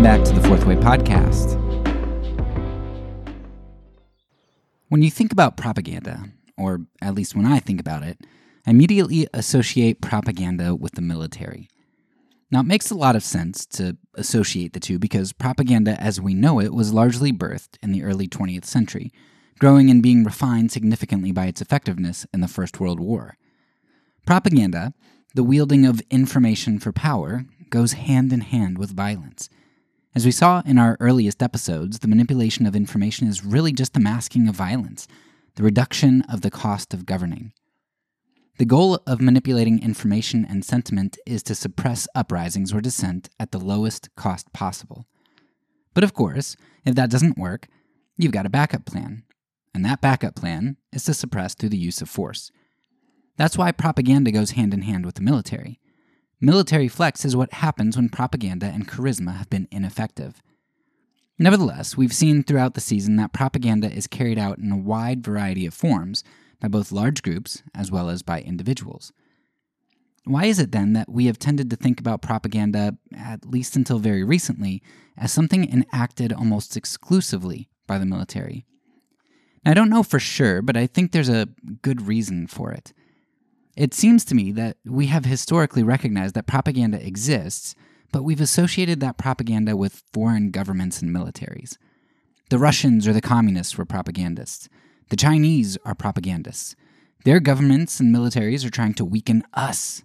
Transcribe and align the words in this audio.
Welcome 0.00 0.22
back 0.22 0.34
to 0.34 0.40
the 0.40 0.48
Fourth 0.48 0.64
Way 0.64 0.76
Podcast. 0.76 1.60
When 4.88 5.02
you 5.02 5.10
think 5.10 5.30
about 5.30 5.58
propaganda, 5.58 6.24
or 6.56 6.86
at 7.02 7.14
least 7.14 7.36
when 7.36 7.44
I 7.44 7.58
think 7.58 7.78
about 7.78 8.02
it, 8.02 8.18
I 8.66 8.70
immediately 8.70 9.28
associate 9.34 10.00
propaganda 10.00 10.74
with 10.74 10.92
the 10.92 11.02
military. 11.02 11.68
Now, 12.50 12.60
it 12.60 12.66
makes 12.66 12.90
a 12.90 12.94
lot 12.94 13.14
of 13.14 13.22
sense 13.22 13.66
to 13.66 13.98
associate 14.14 14.72
the 14.72 14.80
two 14.80 14.98
because 14.98 15.34
propaganda 15.34 16.00
as 16.00 16.18
we 16.18 16.32
know 16.32 16.60
it 16.60 16.72
was 16.72 16.94
largely 16.94 17.30
birthed 17.30 17.76
in 17.82 17.92
the 17.92 18.02
early 18.02 18.26
20th 18.26 18.64
century, 18.64 19.12
growing 19.58 19.90
and 19.90 20.02
being 20.02 20.24
refined 20.24 20.72
significantly 20.72 21.30
by 21.30 21.44
its 21.44 21.60
effectiveness 21.60 22.26
in 22.32 22.40
the 22.40 22.48
First 22.48 22.80
World 22.80 23.00
War. 23.00 23.36
Propaganda, 24.24 24.94
the 25.34 25.44
wielding 25.44 25.84
of 25.84 26.00
information 26.10 26.78
for 26.78 26.90
power, 26.90 27.44
goes 27.68 27.92
hand 27.92 28.32
in 28.32 28.40
hand 28.40 28.78
with 28.78 28.96
violence. 28.96 29.50
As 30.12 30.24
we 30.24 30.32
saw 30.32 30.60
in 30.66 30.76
our 30.76 30.96
earliest 30.98 31.40
episodes, 31.40 32.00
the 32.00 32.08
manipulation 32.08 32.66
of 32.66 32.74
information 32.74 33.28
is 33.28 33.44
really 33.44 33.72
just 33.72 33.94
the 33.94 34.00
masking 34.00 34.48
of 34.48 34.56
violence, 34.56 35.06
the 35.54 35.62
reduction 35.62 36.22
of 36.22 36.40
the 36.40 36.50
cost 36.50 36.92
of 36.92 37.06
governing. 37.06 37.52
The 38.58 38.64
goal 38.64 39.00
of 39.06 39.20
manipulating 39.20 39.82
information 39.82 40.44
and 40.44 40.64
sentiment 40.64 41.16
is 41.26 41.44
to 41.44 41.54
suppress 41.54 42.08
uprisings 42.14 42.74
or 42.74 42.80
dissent 42.80 43.30
at 43.38 43.52
the 43.52 43.60
lowest 43.60 44.08
cost 44.16 44.52
possible. 44.52 45.06
But 45.94 46.04
of 46.04 46.12
course, 46.12 46.56
if 46.84 46.96
that 46.96 47.10
doesn't 47.10 47.38
work, 47.38 47.68
you've 48.18 48.32
got 48.32 48.46
a 48.46 48.50
backup 48.50 48.84
plan. 48.84 49.22
And 49.72 49.84
that 49.84 50.00
backup 50.00 50.34
plan 50.34 50.76
is 50.92 51.04
to 51.04 51.14
suppress 51.14 51.54
through 51.54 51.70
the 51.70 51.78
use 51.78 52.02
of 52.02 52.10
force. 52.10 52.50
That's 53.36 53.56
why 53.56 53.72
propaganda 53.72 54.32
goes 54.32 54.50
hand 54.50 54.74
in 54.74 54.82
hand 54.82 55.06
with 55.06 55.14
the 55.14 55.22
military. 55.22 55.79
Military 56.42 56.88
flex 56.88 57.24
is 57.26 57.36
what 57.36 57.52
happens 57.52 57.96
when 57.96 58.08
propaganda 58.08 58.66
and 58.66 58.88
charisma 58.88 59.36
have 59.36 59.50
been 59.50 59.68
ineffective. 59.70 60.42
Nevertheless, 61.38 61.98
we've 61.98 62.14
seen 62.14 62.42
throughout 62.42 62.72
the 62.74 62.80
season 62.80 63.16
that 63.16 63.34
propaganda 63.34 63.92
is 63.92 64.06
carried 64.06 64.38
out 64.38 64.58
in 64.58 64.72
a 64.72 64.76
wide 64.76 65.22
variety 65.22 65.66
of 65.66 65.74
forms 65.74 66.24
by 66.58 66.68
both 66.68 66.92
large 66.92 67.22
groups 67.22 67.62
as 67.74 67.90
well 67.90 68.08
as 68.08 68.22
by 68.22 68.40
individuals. 68.40 69.12
Why 70.24 70.46
is 70.46 70.58
it 70.58 70.72
then 70.72 70.94
that 70.94 71.10
we 71.10 71.26
have 71.26 71.38
tended 71.38 71.68
to 71.70 71.76
think 71.76 72.00
about 72.00 72.22
propaganda, 72.22 72.96
at 73.14 73.46
least 73.46 73.76
until 73.76 73.98
very 73.98 74.24
recently, 74.24 74.82
as 75.16 75.32
something 75.32 75.70
enacted 75.70 76.32
almost 76.32 76.76
exclusively 76.76 77.68
by 77.86 77.98
the 77.98 78.06
military? 78.06 78.64
Now, 79.64 79.72
I 79.72 79.74
don't 79.74 79.90
know 79.90 80.02
for 80.02 80.18
sure, 80.18 80.62
but 80.62 80.76
I 80.76 80.86
think 80.86 81.12
there's 81.12 81.28
a 81.28 81.48
good 81.82 82.06
reason 82.06 82.46
for 82.46 82.70
it. 82.70 82.92
It 83.80 83.94
seems 83.94 84.26
to 84.26 84.34
me 84.34 84.52
that 84.52 84.76
we 84.84 85.06
have 85.06 85.24
historically 85.24 85.82
recognized 85.82 86.34
that 86.34 86.46
propaganda 86.46 87.02
exists, 87.02 87.74
but 88.12 88.22
we've 88.22 88.38
associated 88.38 89.00
that 89.00 89.16
propaganda 89.16 89.74
with 89.74 90.02
foreign 90.12 90.50
governments 90.50 91.00
and 91.00 91.10
militaries. 91.10 91.78
The 92.50 92.58
Russians 92.58 93.08
or 93.08 93.14
the 93.14 93.22
communists 93.22 93.78
were 93.78 93.86
propagandists. 93.86 94.68
The 95.08 95.16
Chinese 95.16 95.78
are 95.86 95.94
propagandists. 95.94 96.76
Their 97.24 97.40
governments 97.40 98.00
and 98.00 98.14
militaries 98.14 98.66
are 98.66 98.70
trying 98.70 98.92
to 98.96 99.04
weaken 99.06 99.44
us. 99.54 100.02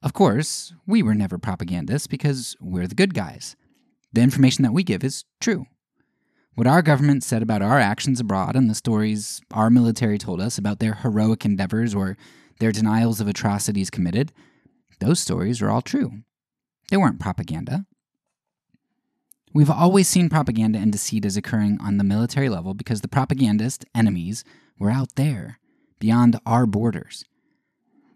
Of 0.00 0.12
course, 0.12 0.72
we 0.86 1.02
were 1.02 1.16
never 1.16 1.36
propagandists 1.36 2.06
because 2.06 2.56
we're 2.60 2.86
the 2.86 2.94
good 2.94 3.12
guys. 3.12 3.56
The 4.12 4.20
information 4.20 4.62
that 4.62 4.72
we 4.72 4.84
give 4.84 5.02
is 5.02 5.24
true. 5.40 5.66
What 6.54 6.68
our 6.68 6.80
government 6.80 7.24
said 7.24 7.42
about 7.42 7.60
our 7.60 7.80
actions 7.80 8.20
abroad 8.20 8.54
and 8.54 8.70
the 8.70 8.76
stories 8.76 9.40
our 9.50 9.68
military 9.68 10.16
told 10.16 10.40
us 10.40 10.58
about 10.58 10.78
their 10.78 10.94
heroic 10.94 11.44
endeavors 11.44 11.92
or 11.92 12.16
their 12.58 12.72
denials 12.72 13.20
of 13.20 13.28
atrocities 13.28 13.90
committed, 13.90 14.32
those 15.00 15.20
stories 15.20 15.60
are 15.60 15.70
all 15.70 15.82
true. 15.82 16.22
They 16.90 16.96
weren't 16.96 17.20
propaganda. 17.20 17.86
We've 19.52 19.70
always 19.70 20.08
seen 20.08 20.28
propaganda 20.28 20.78
and 20.78 20.90
deceit 20.90 21.24
as 21.24 21.36
occurring 21.36 21.78
on 21.80 21.96
the 21.96 22.04
military 22.04 22.48
level 22.48 22.74
because 22.74 23.00
the 23.00 23.08
propagandist 23.08 23.84
enemies 23.94 24.44
were 24.78 24.90
out 24.90 25.14
there, 25.14 25.60
beyond 26.00 26.40
our 26.44 26.66
borders. 26.66 27.24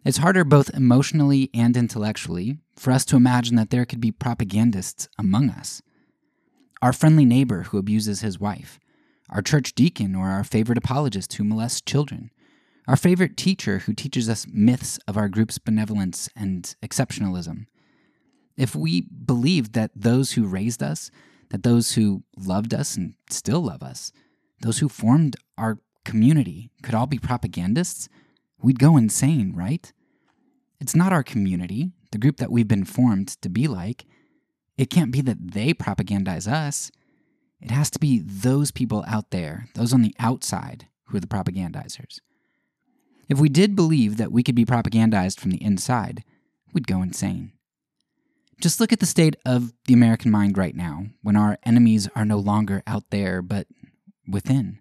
It's 0.04 0.18
harder 0.18 0.44
both 0.44 0.74
emotionally 0.74 1.50
and 1.54 1.76
intellectually 1.76 2.58
for 2.76 2.90
us 2.92 3.04
to 3.06 3.16
imagine 3.16 3.56
that 3.56 3.70
there 3.70 3.84
could 3.84 4.00
be 4.00 4.10
propagandists 4.10 5.08
among 5.18 5.50
us. 5.50 5.82
Our 6.80 6.92
friendly 6.92 7.24
neighbor 7.24 7.64
who 7.64 7.78
abuses 7.78 8.20
his 8.20 8.40
wife, 8.40 8.78
our 9.30 9.42
church 9.42 9.74
deacon 9.74 10.14
or 10.14 10.28
our 10.28 10.44
favorite 10.44 10.78
apologist 10.78 11.34
who 11.34 11.44
molests 11.44 11.80
children, 11.80 12.30
our 12.88 12.96
favorite 12.96 13.36
teacher 13.36 13.80
who 13.80 13.92
teaches 13.92 14.28
us 14.28 14.46
myths 14.50 14.98
of 15.06 15.16
our 15.16 15.28
group's 15.28 15.58
benevolence 15.58 16.28
and 16.34 16.74
exceptionalism. 16.82 17.66
If 18.56 18.74
we 18.74 19.02
believed 19.02 19.74
that 19.74 19.92
those 19.94 20.32
who 20.32 20.46
raised 20.46 20.82
us 20.82 21.12
that 21.50 21.62
those 21.62 21.92
who 21.92 22.22
loved 22.36 22.74
us 22.74 22.96
and 22.96 23.14
still 23.30 23.60
love 23.60 23.82
us, 23.82 24.12
those 24.60 24.78
who 24.78 24.88
formed 24.88 25.36
our 25.56 25.78
community, 26.04 26.70
could 26.82 26.94
all 26.94 27.06
be 27.06 27.18
propagandists, 27.18 28.08
we'd 28.60 28.78
go 28.78 28.96
insane, 28.96 29.52
right? 29.54 29.92
It's 30.80 30.96
not 30.96 31.12
our 31.12 31.22
community, 31.22 31.90
the 32.12 32.18
group 32.18 32.36
that 32.38 32.50
we've 32.50 32.68
been 32.68 32.84
formed 32.84 33.28
to 33.42 33.48
be 33.48 33.66
like. 33.66 34.04
It 34.76 34.90
can't 34.90 35.12
be 35.12 35.20
that 35.22 35.52
they 35.52 35.74
propagandize 35.74 36.50
us. 36.50 36.90
It 37.60 37.70
has 37.70 37.90
to 37.90 37.98
be 37.98 38.20
those 38.20 38.70
people 38.70 39.04
out 39.08 39.30
there, 39.30 39.68
those 39.74 39.92
on 39.92 40.02
the 40.02 40.14
outside, 40.18 40.86
who 41.06 41.16
are 41.16 41.20
the 41.20 41.26
propagandizers. 41.26 42.20
If 43.28 43.38
we 43.38 43.50
did 43.50 43.76
believe 43.76 44.16
that 44.16 44.32
we 44.32 44.42
could 44.42 44.54
be 44.54 44.64
propagandized 44.64 45.38
from 45.38 45.50
the 45.50 45.62
inside, 45.62 46.24
we'd 46.72 46.86
go 46.86 47.02
insane. 47.02 47.52
Just 48.60 48.80
look 48.80 48.92
at 48.92 49.00
the 49.00 49.06
state 49.06 49.36
of 49.44 49.72
the 49.86 49.94
American 49.94 50.30
mind 50.30 50.56
right 50.56 50.74
now, 50.74 51.06
when 51.22 51.36
our 51.36 51.58
enemies 51.64 52.08
are 52.16 52.24
no 52.24 52.38
longer 52.38 52.82
out 52.86 53.04
there, 53.10 53.42
but 53.42 53.66
within. 54.26 54.80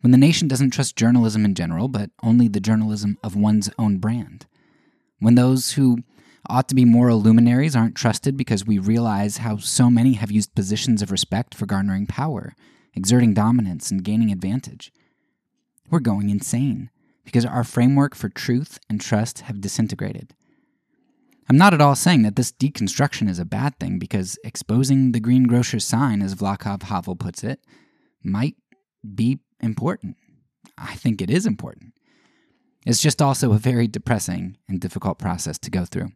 When 0.00 0.12
the 0.12 0.18
nation 0.18 0.46
doesn't 0.46 0.70
trust 0.70 0.96
journalism 0.96 1.44
in 1.44 1.54
general, 1.54 1.88
but 1.88 2.10
only 2.22 2.48
the 2.48 2.60
journalism 2.60 3.18
of 3.24 3.34
one's 3.34 3.70
own 3.78 3.98
brand. 3.98 4.46
When 5.18 5.34
those 5.34 5.72
who 5.72 5.98
ought 6.48 6.68
to 6.68 6.74
be 6.74 6.84
moral 6.84 7.20
luminaries 7.20 7.74
aren't 7.76 7.96
trusted 7.96 8.36
because 8.36 8.64
we 8.64 8.78
realize 8.78 9.38
how 9.38 9.56
so 9.56 9.90
many 9.90 10.14
have 10.14 10.30
used 10.30 10.54
positions 10.54 11.02
of 11.02 11.10
respect 11.10 11.54
for 11.54 11.66
garnering 11.66 12.06
power, 12.06 12.54
exerting 12.94 13.34
dominance, 13.34 13.90
and 13.90 14.04
gaining 14.04 14.30
advantage. 14.30 14.92
We're 15.90 16.00
going 16.00 16.30
insane 16.30 16.90
because 17.24 17.44
our 17.44 17.64
framework 17.64 18.14
for 18.14 18.28
truth 18.28 18.78
and 18.88 19.00
trust 19.00 19.40
have 19.42 19.60
disintegrated. 19.60 20.34
I'm 21.48 21.58
not 21.58 21.74
at 21.74 21.80
all 21.80 21.96
saying 21.96 22.22
that 22.22 22.36
this 22.36 22.52
deconstruction 22.52 23.28
is 23.28 23.40
a 23.40 23.44
bad 23.44 23.78
thing 23.80 23.98
because 23.98 24.38
exposing 24.44 25.12
the 25.12 25.20
greengrocer's 25.20 25.84
sign, 25.84 26.22
as 26.22 26.36
Václav 26.36 26.84
Havel 26.84 27.16
puts 27.16 27.42
it, 27.42 27.60
might 28.22 28.54
be 29.14 29.40
important. 29.60 30.16
I 30.78 30.94
think 30.94 31.20
it 31.20 31.30
is 31.30 31.46
important. 31.46 31.92
It's 32.86 33.02
just 33.02 33.20
also 33.20 33.52
a 33.52 33.58
very 33.58 33.88
depressing 33.88 34.56
and 34.68 34.80
difficult 34.80 35.18
process 35.18 35.58
to 35.58 35.70
go 35.70 35.84
through. 35.84 36.12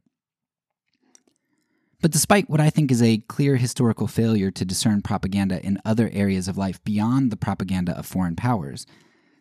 But 2.00 2.10
despite 2.10 2.50
what 2.50 2.60
I 2.60 2.71
think 2.71 2.91
is 2.91 3.03
a 3.03 3.19
clear 3.28 3.56
historical 3.56 4.06
failure 4.06 4.50
to 4.50 4.65
discern 4.65 5.03
propaganda 5.03 5.65
in 5.65 5.78
other 5.84 6.10
areas 6.12 6.48
of 6.48 6.59
life 6.59 6.82
beyond 6.84 7.30
the 7.30 7.36
propaganda 7.36 7.97
of 7.97 8.07
foreign 8.07 8.36
powers, 8.36 8.86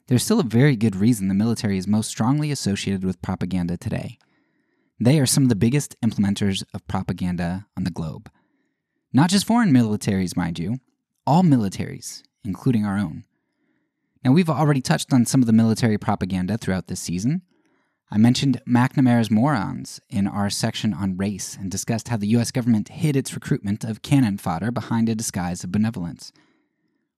there's 0.08 0.24
still 0.24 0.40
a 0.40 0.44
very 0.44 0.76
good 0.76 0.96
reason 0.96 1.28
the 1.28 1.34
military 1.34 1.78
is 1.78 1.88
most 1.88 2.10
strongly 2.10 2.52
associated 2.52 3.04
with 3.04 3.22
propaganda 3.22 3.78
today. 3.78 4.18
They 5.00 5.20
are 5.20 5.26
some 5.26 5.44
of 5.44 5.50
the 5.50 5.56
biggest 5.56 5.96
implementers 6.02 6.64
of 6.74 6.88
propaganda 6.88 7.66
on 7.78 7.84
the 7.84 7.92
globe. 7.92 8.30
Not 9.12 9.30
just 9.30 9.46
foreign 9.46 9.72
militaries, 9.72 10.36
mind 10.36 10.60
you, 10.60 10.80
all 11.26 11.44
militaries, 11.44 12.24
including 12.44 12.86
our 12.86 12.98
own. 12.98 13.24
Now, 14.24 14.32
we've 14.32 14.50
already 14.50 14.82
touched 14.82 15.14
on 15.14 15.26
some 15.26 15.42
of 15.42 15.48
the 15.48 15.54
military 15.54 15.98
propaganda 15.98 16.58
throughout 16.58 16.88
this 16.88 17.00
season. 17.00 17.42
I 18.10 18.18
mentioned 18.18 18.62
McNamara's 18.68 19.32
morons 19.32 20.00
in 20.10 20.28
our 20.28 20.50
section 20.50 20.94
on 20.94 21.18
race 21.18 21.58
and 21.60 21.70
discussed 21.70 22.10
how 22.10 22.18
the 22.18 22.28
US 22.28 22.52
government 22.52 22.90
hid 22.90 23.16
its 23.16 23.34
recruitment 23.34 23.84
of 23.84 24.02
cannon 24.02 24.38
fodder 24.38 24.72
behind 24.72 25.10
a 25.10 25.16
disguise 25.16 25.64
of 25.64 25.72
benevolence. 25.72 26.32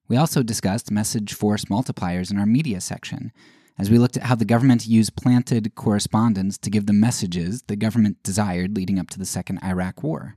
We 0.08 0.16
also 0.16 0.42
discussed 0.42 0.90
message 0.90 1.34
force 1.34 1.64
multipliers 1.64 2.30
in 2.30 2.38
our 2.38 2.46
media 2.46 2.80
section 2.80 3.32
as 3.78 3.90
we 3.90 3.98
looked 3.98 4.16
at 4.16 4.24
how 4.24 4.34
the 4.34 4.44
government 4.44 4.86
used 4.86 5.16
planted 5.16 5.74
correspondents 5.74 6.58
to 6.58 6.70
give 6.70 6.86
the 6.86 6.92
messages 6.92 7.62
the 7.66 7.76
government 7.76 8.22
desired 8.22 8.76
leading 8.76 8.98
up 8.98 9.10
to 9.10 9.18
the 9.18 9.26
Second 9.26 9.58
Iraq 9.62 10.02
War. 10.02 10.36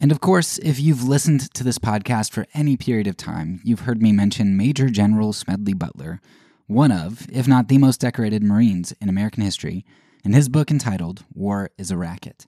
And 0.00 0.10
of 0.10 0.20
course, 0.20 0.58
if 0.58 0.80
you've 0.80 1.04
listened 1.04 1.52
to 1.54 1.62
this 1.62 1.78
podcast 1.78 2.32
for 2.32 2.46
any 2.54 2.76
period 2.76 3.06
of 3.06 3.16
time, 3.16 3.60
you've 3.64 3.80
heard 3.80 4.00
me 4.00 4.12
mention 4.12 4.56
Major 4.56 4.88
General 4.88 5.32
Smedley 5.32 5.74
Butler, 5.74 6.20
one 6.66 6.90
of, 6.90 7.26
if 7.30 7.46
not 7.46 7.68
the 7.68 7.78
most 7.78 8.00
decorated 8.00 8.42
Marines 8.42 8.92
in 9.00 9.08
American 9.08 9.42
history, 9.42 9.84
in 10.24 10.32
his 10.32 10.48
book 10.48 10.70
entitled 10.70 11.24
War 11.34 11.70
is 11.76 11.90
a 11.90 11.96
Racket. 11.96 12.46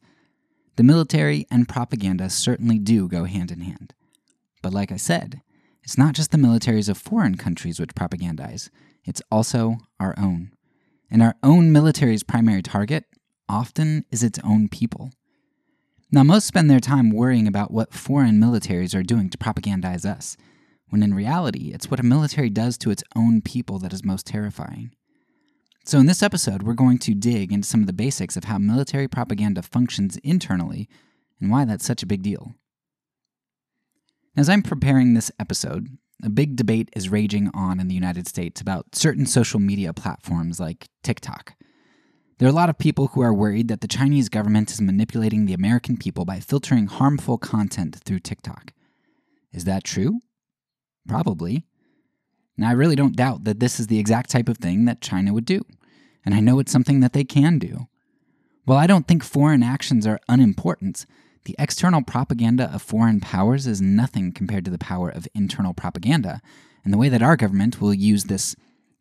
The 0.76 0.82
military 0.82 1.46
and 1.50 1.68
propaganda 1.68 2.30
certainly 2.30 2.78
do 2.78 3.06
go 3.06 3.24
hand 3.24 3.50
in 3.50 3.60
hand. 3.60 3.92
But 4.62 4.72
like 4.72 4.92
I 4.92 4.96
said, 4.96 5.42
it's 5.82 5.98
not 5.98 6.14
just 6.14 6.30
the 6.30 6.38
militaries 6.38 6.88
of 6.88 6.96
foreign 6.96 7.36
countries 7.36 7.80
which 7.80 7.94
propagandize, 7.94 8.70
it's 9.04 9.22
also 9.30 9.78
our 9.98 10.14
own. 10.16 10.52
And 11.10 11.22
our 11.22 11.34
own 11.42 11.72
military's 11.72 12.22
primary 12.22 12.62
target 12.62 13.04
often 13.48 14.04
is 14.10 14.22
its 14.22 14.38
own 14.44 14.68
people. 14.68 15.10
Now, 16.10 16.22
most 16.22 16.46
spend 16.46 16.70
their 16.70 16.80
time 16.80 17.10
worrying 17.10 17.46
about 17.46 17.70
what 17.70 17.92
foreign 17.92 18.38
militaries 18.38 18.94
are 18.94 19.02
doing 19.02 19.30
to 19.30 19.38
propagandize 19.38 20.04
us, 20.04 20.36
when 20.90 21.02
in 21.02 21.14
reality, 21.14 21.72
it's 21.72 21.90
what 21.90 22.00
a 22.00 22.04
military 22.04 22.50
does 22.50 22.76
to 22.78 22.90
its 22.90 23.02
own 23.16 23.40
people 23.40 23.78
that 23.78 23.94
is 23.94 24.04
most 24.04 24.26
terrifying. 24.26 24.90
So, 25.84 25.98
in 25.98 26.06
this 26.06 26.22
episode, 26.22 26.62
we're 26.62 26.74
going 26.74 26.98
to 26.98 27.14
dig 27.14 27.50
into 27.50 27.66
some 27.66 27.80
of 27.80 27.86
the 27.86 27.94
basics 27.94 28.36
of 28.36 28.44
how 28.44 28.58
military 28.58 29.08
propaganda 29.08 29.62
functions 29.62 30.18
internally 30.18 30.88
and 31.40 31.50
why 31.50 31.64
that's 31.64 31.86
such 31.86 32.02
a 32.02 32.06
big 32.06 32.22
deal. 32.22 32.54
As 34.34 34.48
I'm 34.48 34.62
preparing 34.62 35.12
this 35.12 35.30
episode, 35.38 35.98
a 36.22 36.30
big 36.30 36.56
debate 36.56 36.88
is 36.96 37.10
raging 37.10 37.50
on 37.52 37.78
in 37.78 37.88
the 37.88 37.94
United 37.94 38.26
States 38.26 38.62
about 38.62 38.94
certain 38.94 39.26
social 39.26 39.60
media 39.60 39.92
platforms 39.92 40.58
like 40.58 40.88
TikTok. 41.02 41.54
There 42.38 42.48
are 42.48 42.50
a 42.50 42.54
lot 42.54 42.70
of 42.70 42.78
people 42.78 43.08
who 43.08 43.20
are 43.20 43.34
worried 43.34 43.68
that 43.68 43.82
the 43.82 43.88
Chinese 43.88 44.30
government 44.30 44.70
is 44.70 44.80
manipulating 44.80 45.44
the 45.44 45.52
American 45.52 45.98
people 45.98 46.24
by 46.24 46.40
filtering 46.40 46.86
harmful 46.86 47.36
content 47.36 47.94
through 47.96 48.20
TikTok. 48.20 48.72
Is 49.52 49.64
that 49.64 49.84
true? 49.84 50.20
Probably. 51.06 51.66
Now, 52.56 52.70
I 52.70 52.72
really 52.72 52.96
don't 52.96 53.16
doubt 53.16 53.44
that 53.44 53.60
this 53.60 53.78
is 53.78 53.88
the 53.88 53.98
exact 53.98 54.30
type 54.30 54.48
of 54.48 54.56
thing 54.56 54.86
that 54.86 55.02
China 55.02 55.34
would 55.34 55.44
do, 55.44 55.60
and 56.24 56.34
I 56.34 56.40
know 56.40 56.58
it's 56.58 56.72
something 56.72 57.00
that 57.00 57.12
they 57.12 57.24
can 57.24 57.58
do. 57.58 57.86
While 58.64 58.78
I 58.78 58.86
don't 58.86 59.06
think 59.06 59.24
foreign 59.24 59.62
actions 59.62 60.06
are 60.06 60.20
unimportant, 60.26 61.04
the 61.44 61.56
external 61.58 62.02
propaganda 62.02 62.72
of 62.72 62.82
foreign 62.82 63.20
powers 63.20 63.66
is 63.66 63.80
nothing 63.80 64.32
compared 64.32 64.64
to 64.64 64.70
the 64.70 64.78
power 64.78 65.08
of 65.08 65.28
internal 65.34 65.74
propaganda, 65.74 66.40
and 66.84 66.92
the 66.92 66.98
way 66.98 67.08
that 67.08 67.22
our 67.22 67.36
government 67.36 67.80
will 67.80 67.94
use 67.94 68.24
this 68.24 68.54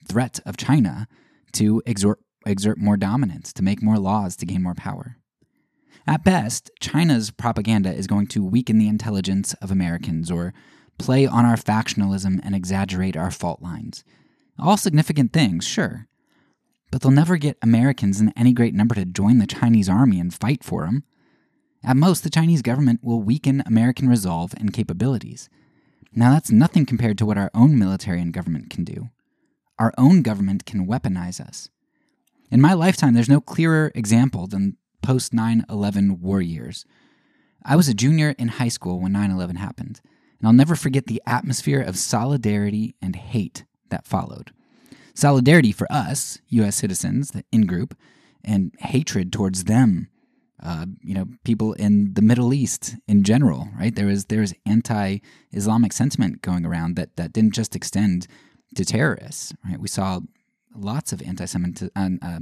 threat 0.08 0.40
of 0.46 0.58
China 0.58 1.08
to 1.54 1.82
exert, 1.86 2.20
exert 2.46 2.78
more 2.78 2.98
dominance, 2.98 3.54
to 3.54 3.64
make 3.64 3.82
more 3.82 3.98
laws, 3.98 4.36
to 4.38 4.46
gain 4.46 4.64
more 4.64 4.76
power. 4.76 5.18
At 6.08 6.24
best, 6.24 6.72
China's 6.80 7.30
propaganda 7.30 7.94
is 7.94 8.08
going 8.08 8.28
to 8.28 8.44
weaken 8.44 8.80
the 8.80 8.88
intelligence 8.88 9.54
of 9.56 9.70
Americans 9.70 10.32
or 10.32 10.54
play 10.98 11.28
on 11.28 11.46
our 11.46 11.56
factionalism 11.56 12.40
and 12.44 12.56
exaggerate 12.56 13.16
our 13.16 13.32
fault 13.32 13.62
lines. 13.62 14.04
All 14.58 14.78
significant 14.78 15.32
things, 15.34 15.66
sure. 15.66 16.08
But 16.92 17.02
they'll 17.02 17.12
never 17.12 17.38
get 17.38 17.58
Americans 17.62 18.20
in 18.20 18.34
any 18.36 18.52
great 18.52 18.74
number 18.74 18.96
to 18.96 19.06
join 19.06 19.38
the 19.38 19.48
Chinese 19.48 19.90
army 19.90 20.20
and 20.20 20.34
fight 20.34 20.64
for 20.64 20.86
them. 20.86 21.04
At 21.84 21.98
most, 21.98 22.24
the 22.24 22.30
Chinese 22.30 22.62
government 22.62 23.04
will 23.04 23.22
weaken 23.22 23.64
American 23.66 24.08
resolve 24.08 24.54
and 24.58 24.74
capabilities. 24.74 25.50
Now, 26.14 26.32
that's 26.32 26.52
nothing 26.52 26.86
compared 26.86 27.18
to 27.18 27.26
what 27.26 27.38
our 27.38 27.50
own 27.54 27.80
military 27.80 28.22
and 28.22 28.34
government 28.34 28.70
can 28.70 28.84
do. 28.84 29.10
Our 29.80 29.94
own 29.98 30.22
government 30.22 30.66
can 30.66 30.86
weaponize 30.86 31.40
us. 31.40 31.70
In 32.52 32.62
my 32.62 32.74
lifetime, 32.74 33.14
there's 33.14 33.30
no 33.30 33.42
clearer 33.42 33.92
example 33.96 34.46
than 34.46 34.78
post 35.02 35.34
9 35.34 35.66
11 35.70 36.22
war 36.22 36.42
years. 36.42 36.86
I 37.64 37.76
was 37.76 37.88
a 37.88 37.94
junior 37.94 38.36
in 38.38 38.50
high 38.50 38.68
school 38.68 39.00
when 39.00 39.14
9 39.14 39.32
11 39.32 39.56
happened, 39.56 40.02
and 40.38 40.48
I'll 40.48 40.54
never 40.54 40.76
forget 40.76 41.08
the 41.08 41.22
atmosphere 41.26 41.82
of 41.82 41.98
solidarity 41.98 42.96
and 43.02 43.16
hate 43.16 43.64
that 43.90 44.06
followed. 44.06 44.52
Solidarity 45.16 45.72
for 45.72 45.92
us, 45.92 46.40
U.S. 46.50 46.76
citizens, 46.76 47.32
the 47.32 47.44
in 47.52 47.66
group, 47.66 47.98
and 48.44 48.72
hatred 48.80 49.32
towards 49.32 49.64
them 49.64 50.10
uh, 50.64 50.86
you 51.02 51.14
know, 51.14 51.26
people 51.44 51.74
in 51.74 52.14
the 52.14 52.22
Middle 52.22 52.54
East 52.54 52.96
in 53.08 53.24
general, 53.24 53.70
right? 53.80 53.96
There 53.96 54.06
was 54.06 54.26
there 54.26 54.42
was 54.42 54.54
anti-Islamic 54.66 55.92
sentiment 55.92 56.42
going 56.42 56.66
around 56.66 56.96
that 56.96 57.16
that 57.16 57.34
didn't 57.34 57.54
just 57.54 57.76
extend 57.76 58.28
to 58.76 58.86
terrorists, 58.86 59.54
right? 59.68 59.80
We 59.80 59.88
saw 59.88 60.20
lots 60.76 61.12
of 61.12 61.22
anti-Semitic, 61.22 61.92
uh, 61.96 62.10
uh, 62.22 62.40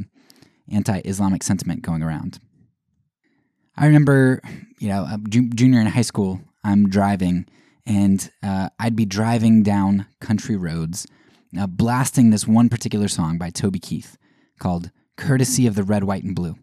anti-Islamic 0.71 1.43
sentiment 1.43 1.81
going 1.81 2.03
around. 2.03 2.39
I 3.77 3.85
remember, 3.85 4.41
you 4.79 4.89
know, 4.89 5.17
junior 5.29 5.79
in 5.79 5.87
high 5.87 6.01
school, 6.01 6.41
I'm 6.63 6.89
driving, 6.89 7.47
and 7.85 8.29
uh, 8.43 8.69
I'd 8.77 8.95
be 8.95 9.05
driving 9.05 9.63
down 9.63 10.05
country 10.19 10.57
roads, 10.57 11.07
uh, 11.57 11.67
blasting 11.67 12.29
this 12.29 12.45
one 12.45 12.67
particular 12.67 13.07
song 13.07 13.37
by 13.37 13.49
Toby 13.49 13.79
Keith 13.79 14.17
called 14.59 14.91
"Courtesy 15.15 15.65
of 15.65 15.75
the 15.75 15.83
Red, 15.83 16.03
White, 16.03 16.23
and 16.23 16.35
Blue." 16.35 16.57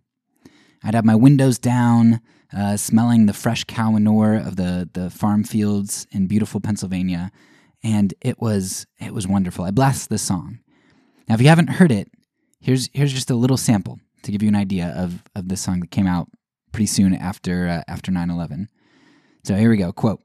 I'd 0.87 0.94
have 0.94 1.05
my 1.05 1.17
windows 1.17 1.59
down, 1.59 2.21
uh, 2.56 2.77
smelling 2.77 3.27
the 3.27 3.33
fresh 3.33 3.65
cow 3.65 3.91
manure 3.91 4.37
of 4.37 4.55
the 4.55 4.88
the 4.93 5.11
farm 5.11 5.43
fields 5.43 6.06
in 6.12 6.29
beautiful 6.29 6.61
Pennsylvania, 6.61 7.33
and 7.83 8.15
it 8.21 8.41
was 8.41 8.87
it 9.00 9.12
was 9.12 9.27
wonderful. 9.27 9.65
I 9.65 9.73
blast 9.73 10.11
this 10.11 10.23
song. 10.23 10.61
Now, 11.29 11.35
if 11.35 11.41
you 11.41 11.49
haven't 11.49 11.71
heard 11.71 11.91
it, 11.91 12.09
here's 12.61 12.88
here's 12.93 13.12
just 13.12 13.31
a 13.31 13.35
little 13.35 13.56
sample 13.56 13.99
to 14.23 14.31
give 14.31 14.44
you 14.44 14.49
an 14.49 14.55
idea 14.55 14.94
of 14.97 15.25
of 15.35 15.49
this 15.49 15.61
song 15.61 15.81
that 15.81 15.91
came 15.91 16.06
out 16.06 16.29
pretty 16.71 16.87
soon 16.87 17.15
after 17.15 17.67
uh, 17.67 17.83
after 17.88 18.12
9/11. 18.12 18.69
So 19.43 19.56
here 19.56 19.71
we 19.71 19.79
go. 19.79 19.93
Quote: 19.93 20.23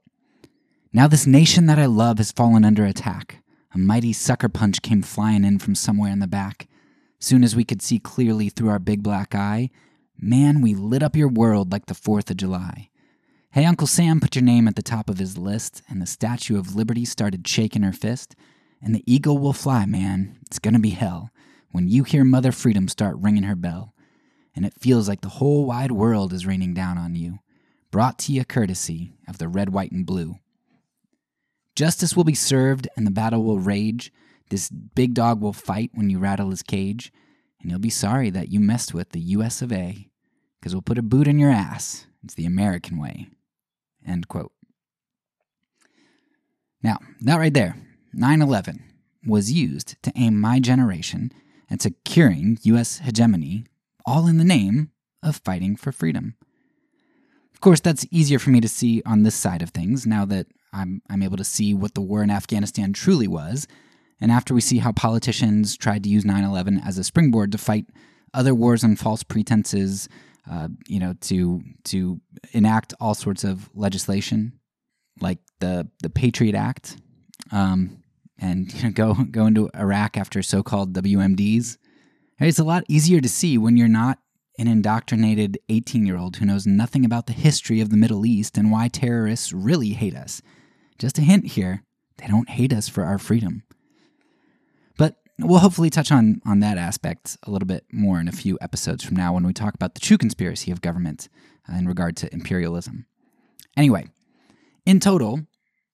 Now 0.94 1.08
this 1.08 1.26
nation 1.26 1.66
that 1.66 1.80
I 1.80 1.88
love 1.88 2.20
has 2.20 2.32
fallen 2.32 2.64
under 2.64 2.86
attack. 2.86 3.44
A 3.74 3.80
mighty 3.80 4.14
sucker 4.14 4.50
punch 4.50 4.84
came 4.84 5.02
flying 5.02 5.44
in 5.44 5.58
from 5.58 5.74
somewhere 5.74 6.12
in 6.12 6.20
the 6.20 6.28
back. 6.28 6.68
Soon 7.20 7.44
as 7.44 7.56
we 7.56 7.64
could 7.64 7.82
see 7.82 7.98
clearly 7.98 8.50
through 8.50 8.70
our 8.70 8.80
big 8.80 9.02
black 9.02 9.34
eye, 9.34 9.72
Man, 10.24 10.62
we 10.62 10.76
lit 10.76 11.02
up 11.02 11.16
your 11.16 11.28
world 11.28 11.72
like 11.72 11.88
the 11.88 11.96
4th 11.96 12.30
of 12.30 12.38
July. 12.38 12.92
Hey, 13.54 13.66
Uncle 13.66 13.88
Sam 13.88 14.20
put 14.20 14.36
your 14.36 14.44
name 14.44 14.68
at 14.68 14.76
the 14.76 14.84
top 14.84 15.10
of 15.10 15.18
his 15.18 15.36
list, 15.36 15.82
and 15.90 16.00
the 16.00 16.06
Statue 16.06 16.60
of 16.60 16.76
Liberty 16.76 17.06
started 17.06 17.48
shaking 17.48 17.82
her 17.82 17.92
fist. 17.92 18.36
And 18.84 18.94
the 18.94 19.04
eagle 19.12 19.40
will 19.40 19.52
fly, 19.52 19.88
man. 19.88 20.38
It's 20.46 20.60
gonna 20.60 20.78
be 20.78 20.92
hell 20.92 21.32
when 21.72 21.88
you 21.88 22.04
hear 22.04 22.24
Mother 22.24 22.52
Freedom 22.52 22.88
start 22.88 23.16
ringing 23.18 23.42
her 23.44 23.56
bell. 23.56 23.96
And 24.56 24.64
it 24.64 24.76
feels 24.80 25.10
like 25.10 25.22
the 25.22 25.30
whole 25.30 25.66
wide 25.66 25.92
world 25.92 26.34
is 26.34 26.46
raining 26.46 26.76
down 26.76 27.00
on 27.00 27.16
you, 27.16 27.40
brought 27.90 28.20
to 28.20 28.32
you 28.32 28.46
courtesy 28.46 29.16
of 29.28 29.40
the 29.40 29.48
red, 29.48 29.70
white, 29.74 29.92
and 29.92 30.06
blue. 30.06 30.36
Justice 31.76 32.16
will 32.16 32.26
be 32.26 32.36
served 32.36 32.88
and 32.96 33.08
the 33.08 33.12
battle 33.12 33.44
will 33.44 33.58
rage. 33.58 34.14
This 34.52 34.70
big 34.70 35.16
dog 35.16 35.42
will 35.42 35.52
fight 35.52 35.90
when 35.96 36.12
you 36.12 36.20
rattle 36.20 36.52
his 36.52 36.62
cage, 36.62 37.12
and 37.60 37.72
he'll 37.72 37.80
be 37.80 37.90
sorry 37.90 38.30
that 38.30 38.50
you 38.50 38.60
messed 38.60 38.94
with 38.94 39.10
the 39.10 39.22
US 39.22 39.64
of 39.64 39.72
A 39.72 40.11
because 40.62 40.76
we'll 40.76 40.82
put 40.84 41.00
a 41.00 41.04
boot 41.04 41.28
in 41.28 41.40
your 41.40 41.50
ass. 41.50 42.06
It's 42.24 42.36
the 42.36 42.46
American 42.46 43.00
way. 43.00 43.28
End 44.06 44.28
quote. 44.28 44.52
Now, 46.84 47.00
that 47.22 47.38
right 47.38 47.54
there, 47.54 47.76
9 48.14 48.42
11, 48.42 48.84
was 49.26 49.52
used 49.52 50.02
to 50.04 50.14
aim 50.16 50.40
my 50.40 50.60
generation 50.60 51.32
at 51.70 51.82
securing 51.82 52.60
U.S. 52.64 53.00
hegemony, 53.00 53.66
all 54.06 54.28
in 54.28 54.38
the 54.38 54.44
name 54.44 54.92
of 55.24 55.38
fighting 55.38 55.76
for 55.76 55.92
freedom. 55.92 56.36
Of 57.54 57.62
course, 57.62 57.80
that's 57.80 58.06
easier 58.10 58.40
for 58.40 58.50
me 58.50 58.62
to 58.62 58.68
see 58.68 59.02
on 59.06 59.24
this 59.24 59.36
side 59.36 59.62
of 59.62 59.70
things 59.70 60.08
now 60.08 60.26
that 60.26 60.48
I'm, 60.74 61.02
I'm 61.10 61.22
able 61.22 61.38
to 61.38 61.44
see 61.44 61.74
what 61.74 61.94
the 61.94 62.02
war 62.02 62.24
in 62.24 62.32
Afghanistan 62.32 62.94
truly 62.94 63.28
was, 63.28 63.68
and 64.20 64.32
after 64.32 64.54
we 64.54 64.62
see 64.62 64.80
how 64.80 64.92
politicians 64.92 65.78
tried 65.78 66.04
to 66.04 66.10
use 66.10 66.26
9 66.26 66.44
11 66.44 66.82
as 66.84 66.98
a 66.98 67.04
springboard 67.04 67.52
to 67.52 67.58
fight 67.58 67.86
other 68.34 68.56
wars 68.56 68.84
on 68.84 68.96
false 68.96 69.24
pretenses 69.24 70.08
uh, 70.50 70.70
you 70.88 71.00
know, 71.00 71.14
to 71.22 71.62
to 71.86 72.20
enact 72.52 72.94
all 73.00 73.14
sorts 73.14 73.44
of 73.44 73.70
legislation, 73.74 74.54
like 75.20 75.40
the 75.60 75.88
the 76.02 76.10
Patriot 76.10 76.56
Act, 76.56 76.98
um, 77.52 78.04
and 78.40 78.74
you 78.74 78.84
know, 78.84 78.92
go 78.92 79.14
go 79.30 79.46
into 79.46 79.70
Iraq 79.76 80.18
after 80.18 80.42
so-called 80.42 80.94
WMDs. 80.94 81.78
It's 82.40 82.60
a 82.60 82.64
lot 82.64 82.86
easier 82.88 83.22
to 83.22 83.30
see 83.30 83.58
when 83.60 83.78
you're 83.78 83.88
not 83.88 84.18
an 84.58 84.68
indoctrinated 84.68 85.60
18 85.70 86.06
year 86.06 86.18
old 86.18 86.38
who 86.38 86.46
knows 86.46 86.66
nothing 86.66 87.06
about 87.06 87.28
the 87.28 87.34
history 87.34 87.82
of 87.82 87.90
the 87.90 87.98
Middle 87.98 88.26
East 88.26 88.58
and 88.58 88.72
why 88.72 88.88
terrorists 88.88 89.54
really 89.54 89.90
hate 89.90 90.16
us. 90.16 90.42
Just 90.98 91.18
a 91.18 91.22
hint 91.22 91.48
here 91.48 91.84
they 92.18 92.28
don't 92.28 92.50
hate 92.50 92.74
us 92.74 92.88
for 92.88 93.04
our 93.04 93.18
freedom 93.18 93.64
we'll 95.44 95.60
hopefully 95.60 95.90
touch 95.90 96.12
on 96.12 96.42
on 96.46 96.60
that 96.60 96.78
aspect 96.78 97.38
a 97.44 97.52
little 97.52 97.68
bit 97.68 97.86
more 97.92 98.20
in 98.20 98.28
a 98.28 98.32
few 98.32 98.58
episodes 98.62 99.04
from 99.04 99.18
now 99.18 99.34
when 99.34 99.46
we 99.46 99.54
talk 99.54 99.74
about 99.74 99.94
the 99.94 100.00
true 100.00 100.18
conspiracy 100.18 100.72
of 100.72 100.82
government 100.82 101.30
uh, 101.72 101.76
in 101.76 101.88
regard 101.88 102.18
to 102.18 102.34
imperialism. 102.34 103.06
Anyway, 103.78 104.08
in 104.86 105.00
total, 105.00 105.42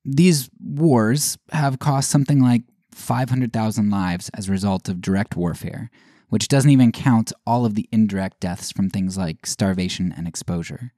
these 0.03 0.49
wars 0.59 1.37
have 1.51 1.79
cost 1.79 2.09
something 2.09 2.41
like 2.41 2.63
500,000 2.91 3.89
lives 3.89 4.29
as 4.33 4.47
a 4.47 4.51
result 4.51 4.89
of 4.89 5.01
direct 5.01 5.35
warfare, 5.35 5.91
which 6.29 6.47
doesn't 6.47 6.71
even 6.71 6.91
count 6.91 7.31
all 7.45 7.65
of 7.65 7.75
the 7.75 7.87
indirect 7.91 8.39
deaths 8.39 8.71
from 8.71 8.89
things 8.89 9.17
like 9.17 9.45
starvation 9.45 10.13
and 10.15 10.27
exposure. 10.27 10.91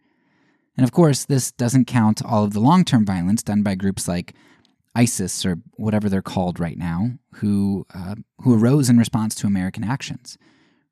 And 0.77 0.85
of 0.85 0.93
course, 0.93 1.25
this 1.25 1.51
doesn't 1.51 1.85
count 1.85 2.23
all 2.23 2.45
of 2.45 2.53
the 2.53 2.61
long 2.61 2.85
term 2.85 3.05
violence 3.05 3.43
done 3.43 3.63
by 3.63 3.75
groups 3.75 4.07
like 4.07 4.33
ISIS 4.95 5.45
or 5.45 5.57
whatever 5.73 6.09
they're 6.09 6.21
called 6.21 6.59
right 6.59 6.77
now, 6.77 7.11
who 7.35 7.85
uh, 7.93 8.15
who 8.41 8.59
arose 8.59 8.89
in 8.89 8.97
response 8.97 9.35
to 9.35 9.47
American 9.47 9.83
actions. 9.83 10.37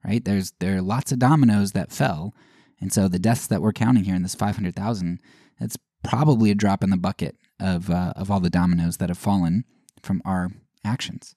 Right? 0.06 0.24
There's 0.24 0.54
there 0.60 0.78
are 0.78 0.82
lots 0.82 1.12
of 1.12 1.20
dominoes 1.20 1.72
that 1.74 1.92
fell, 1.92 2.34
and 2.80 2.94
so 2.94 3.08
the 3.08 3.20
deaths 3.20 3.48
that 3.48 3.62
we're 3.62 3.74
counting 3.74 4.04
here 4.04 4.16
in 4.16 4.24
this 4.24 4.36
500,000, 4.36 5.20
that's 5.60 5.78
probably 6.04 6.52
a 6.52 6.56
drop 6.56 6.84
in 6.84 6.90
the 6.90 6.98
bucket 6.98 7.36
of 7.60 7.90
uh, 7.90 8.14
of 8.16 8.30
all 8.32 8.40
the 8.40 8.50
dominoes 8.50 8.98
that 8.98 9.10
have 9.10 9.18
fallen 9.18 9.66
from 10.02 10.22
our 10.26 10.52
actions. 10.86 11.36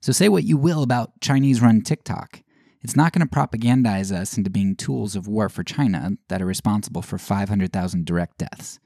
So 0.00 0.12
say 0.12 0.28
what 0.28 0.44
you 0.44 0.56
will 0.56 0.82
about 0.82 1.20
Chinese-run 1.20 1.82
TikTok, 1.82 2.42
It's 2.80 2.94
not 2.94 3.12
going 3.12 3.26
to 3.26 3.34
propagandize 3.34 4.12
us 4.12 4.38
into 4.38 4.50
being 4.50 4.76
tools 4.76 5.16
of 5.16 5.26
war 5.26 5.48
for 5.48 5.64
China 5.64 6.12
that 6.28 6.40
are 6.40 6.46
responsible 6.46 7.02
for 7.02 7.18
500,000 7.18 8.06
direct 8.06 8.38
deaths. 8.38 8.78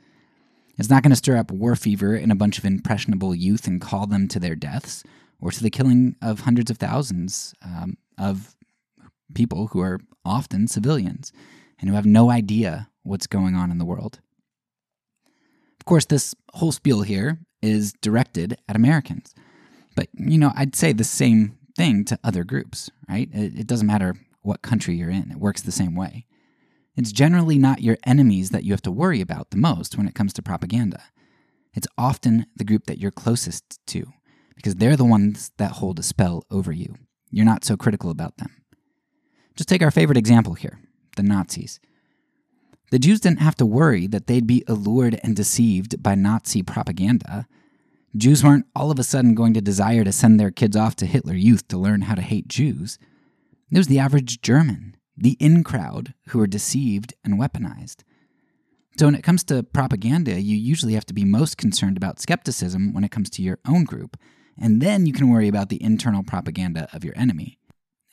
It's 0.80 0.88
not 0.88 1.02
going 1.02 1.10
to 1.10 1.16
stir 1.16 1.36
up 1.36 1.50
war 1.50 1.76
fever 1.76 2.16
in 2.16 2.30
a 2.30 2.34
bunch 2.34 2.58
of 2.58 2.64
impressionable 2.64 3.34
youth 3.34 3.66
and 3.66 3.82
call 3.82 4.06
them 4.06 4.26
to 4.28 4.40
their 4.40 4.56
deaths 4.56 5.04
or 5.38 5.50
to 5.50 5.62
the 5.62 5.68
killing 5.68 6.16
of 6.22 6.40
hundreds 6.40 6.70
of 6.70 6.78
thousands 6.78 7.54
um, 7.62 7.98
of 8.16 8.56
people 9.34 9.68
who 9.68 9.80
are 9.80 10.00
often 10.24 10.66
civilians 10.66 11.32
and 11.78 11.90
who 11.90 11.96
have 11.96 12.06
no 12.06 12.30
idea 12.30 12.88
what's 13.02 13.26
going 13.26 13.54
on 13.54 13.70
in 13.70 13.76
the 13.76 13.84
world. 13.84 14.20
Of 15.78 15.84
course, 15.84 16.06
this 16.06 16.34
whole 16.54 16.72
spiel 16.72 17.02
here 17.02 17.40
is 17.60 17.92
directed 18.00 18.56
at 18.66 18.74
Americans. 18.74 19.34
But, 19.94 20.08
you 20.14 20.38
know, 20.38 20.52
I'd 20.56 20.74
say 20.74 20.94
the 20.94 21.04
same 21.04 21.58
thing 21.76 22.06
to 22.06 22.18
other 22.24 22.42
groups, 22.42 22.90
right? 23.06 23.28
It, 23.34 23.60
it 23.60 23.66
doesn't 23.66 23.86
matter 23.86 24.14
what 24.40 24.62
country 24.62 24.94
you're 24.96 25.10
in, 25.10 25.30
it 25.30 25.36
works 25.36 25.60
the 25.60 25.72
same 25.72 25.94
way. 25.94 26.24
It's 27.00 27.12
generally 27.12 27.58
not 27.58 27.80
your 27.80 27.96
enemies 28.04 28.50
that 28.50 28.62
you 28.62 28.74
have 28.74 28.82
to 28.82 28.90
worry 28.90 29.22
about 29.22 29.48
the 29.52 29.56
most 29.56 29.96
when 29.96 30.06
it 30.06 30.14
comes 30.14 30.34
to 30.34 30.42
propaganda. 30.42 31.02
It's 31.72 31.88
often 31.96 32.44
the 32.54 32.62
group 32.62 32.84
that 32.84 32.98
you're 32.98 33.10
closest 33.10 33.80
to, 33.86 34.12
because 34.54 34.74
they're 34.74 34.98
the 34.98 35.04
ones 35.06 35.50
that 35.56 35.72
hold 35.72 35.98
a 35.98 36.02
spell 36.02 36.44
over 36.50 36.72
you. 36.72 36.96
You're 37.30 37.46
not 37.46 37.64
so 37.64 37.78
critical 37.78 38.10
about 38.10 38.36
them. 38.36 38.50
Just 39.56 39.66
take 39.66 39.80
our 39.80 39.90
favorite 39.90 40.18
example 40.18 40.52
here 40.52 40.78
the 41.16 41.22
Nazis. 41.22 41.80
The 42.90 42.98
Jews 42.98 43.20
didn't 43.20 43.40
have 43.40 43.56
to 43.56 43.64
worry 43.64 44.06
that 44.06 44.26
they'd 44.26 44.46
be 44.46 44.62
allured 44.68 45.18
and 45.22 45.34
deceived 45.34 46.02
by 46.02 46.14
Nazi 46.14 46.62
propaganda. 46.62 47.46
Jews 48.14 48.44
weren't 48.44 48.66
all 48.76 48.90
of 48.90 48.98
a 48.98 49.04
sudden 49.04 49.34
going 49.34 49.54
to 49.54 49.62
desire 49.62 50.04
to 50.04 50.12
send 50.12 50.38
their 50.38 50.50
kids 50.50 50.76
off 50.76 50.96
to 50.96 51.06
Hitler 51.06 51.32
Youth 51.34 51.66
to 51.68 51.78
learn 51.78 52.02
how 52.02 52.14
to 52.14 52.20
hate 52.20 52.46
Jews. 52.46 52.98
It 53.70 53.78
was 53.78 53.86
the 53.86 53.98
average 53.98 54.42
German, 54.42 54.96
the 55.20 55.36
in 55.38 55.62
crowd, 55.62 56.14
who 56.28 56.40
are 56.40 56.46
deceived 56.46 57.14
and 57.24 57.38
weaponized. 57.38 58.02
So, 58.98 59.06
when 59.06 59.14
it 59.14 59.22
comes 59.22 59.44
to 59.44 59.62
propaganda, 59.62 60.40
you 60.40 60.56
usually 60.56 60.94
have 60.94 61.06
to 61.06 61.14
be 61.14 61.24
most 61.24 61.56
concerned 61.56 61.96
about 61.96 62.20
skepticism 62.20 62.92
when 62.92 63.04
it 63.04 63.10
comes 63.10 63.30
to 63.30 63.42
your 63.42 63.58
own 63.66 63.84
group, 63.84 64.16
and 64.58 64.80
then 64.80 65.06
you 65.06 65.12
can 65.12 65.30
worry 65.30 65.48
about 65.48 65.68
the 65.68 65.82
internal 65.82 66.22
propaganda 66.22 66.88
of 66.92 67.04
your 67.04 67.16
enemy. 67.16 67.58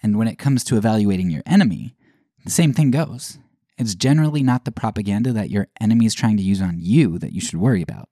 And 0.04 0.18
when 0.18 0.28
it 0.28 0.38
comes 0.38 0.64
to 0.66 0.78
evaluating 0.78 1.30
your 1.30 1.44
enemy, 1.46 1.96
the 2.46 2.52
same 2.52 2.74
thing 2.74 2.92
goes. 2.92 3.40
It's 3.78 3.96
generally 3.96 4.44
not 4.44 4.66
the 4.66 4.72
propaganda 4.72 5.34
that 5.34 5.50
your 5.50 5.68
enemy 5.80 6.06
is 6.06 6.14
trying 6.14 6.38
to 6.38 6.44
use 6.44 6.62
on 6.62 6.78
you 6.80 7.20
that 7.20 7.34
you 7.34 7.42
should 7.42 7.60
worry 7.60 7.82
about. 7.82 8.10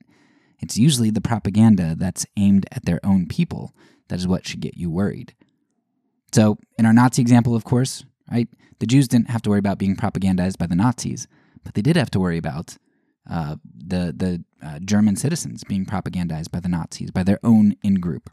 It's 0.60 0.78
usually 0.78 1.10
the 1.10 1.22
propaganda 1.22 1.96
that's 1.98 2.26
aimed 2.38 2.66
at 2.72 2.86
their 2.86 3.00
own 3.04 3.28
people 3.28 3.74
that 4.08 4.20
is 4.20 4.28
what 4.28 4.48
should 4.48 4.62
get 4.62 4.78
you 4.78 4.90
worried. 4.90 5.34
So, 6.32 6.58
in 6.78 6.86
our 6.86 6.94
Nazi 6.94 7.22
example, 7.22 7.56
of 7.56 7.64
course, 7.64 8.04
right, 8.32 8.48
the 8.80 8.86
Jews 8.86 9.08
didn't 9.08 9.30
have 9.30 9.42
to 9.44 9.50
worry 9.50 9.60
about 9.60 9.78
being 9.78 9.96
propagandized 9.96 10.58
by 10.58 10.68
the 10.68 10.76
Nazis, 10.76 11.28
but 11.64 11.74
they 11.74 11.82
did 11.82 11.96
have 11.96 12.12
to 12.12 12.20
worry 12.20 12.38
about 12.38 12.78
uh, 13.30 13.56
the 13.76 14.14
the 14.16 14.44
uh, 14.66 14.80
German 14.80 15.16
citizens 15.16 15.64
being 15.64 15.86
propagandized 15.86 16.52
by 16.52 16.60
the 16.60 16.70
Nazis 16.70 17.12
by 17.12 17.24
their 17.24 17.40
own 17.44 17.76
in 17.84 17.96
group. 17.96 18.30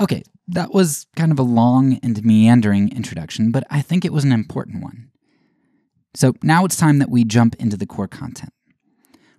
Okay, 0.00 0.22
that 0.48 0.72
was 0.72 1.06
kind 1.16 1.32
of 1.32 1.38
a 1.38 1.44
long 1.44 1.98
and 2.02 2.24
meandering 2.24 2.90
introduction, 2.94 3.52
but 3.52 3.64
I 3.70 3.82
think 3.82 4.04
it 4.04 4.12
was 4.12 4.24
an 4.24 4.32
important 4.32 4.82
one. 4.82 5.10
So 6.14 6.34
now 6.42 6.64
it's 6.64 6.76
time 6.76 6.98
that 6.98 7.10
we 7.10 7.24
jump 7.24 7.54
into 7.56 7.76
the 7.76 7.86
core 7.86 8.08
content. 8.08 8.52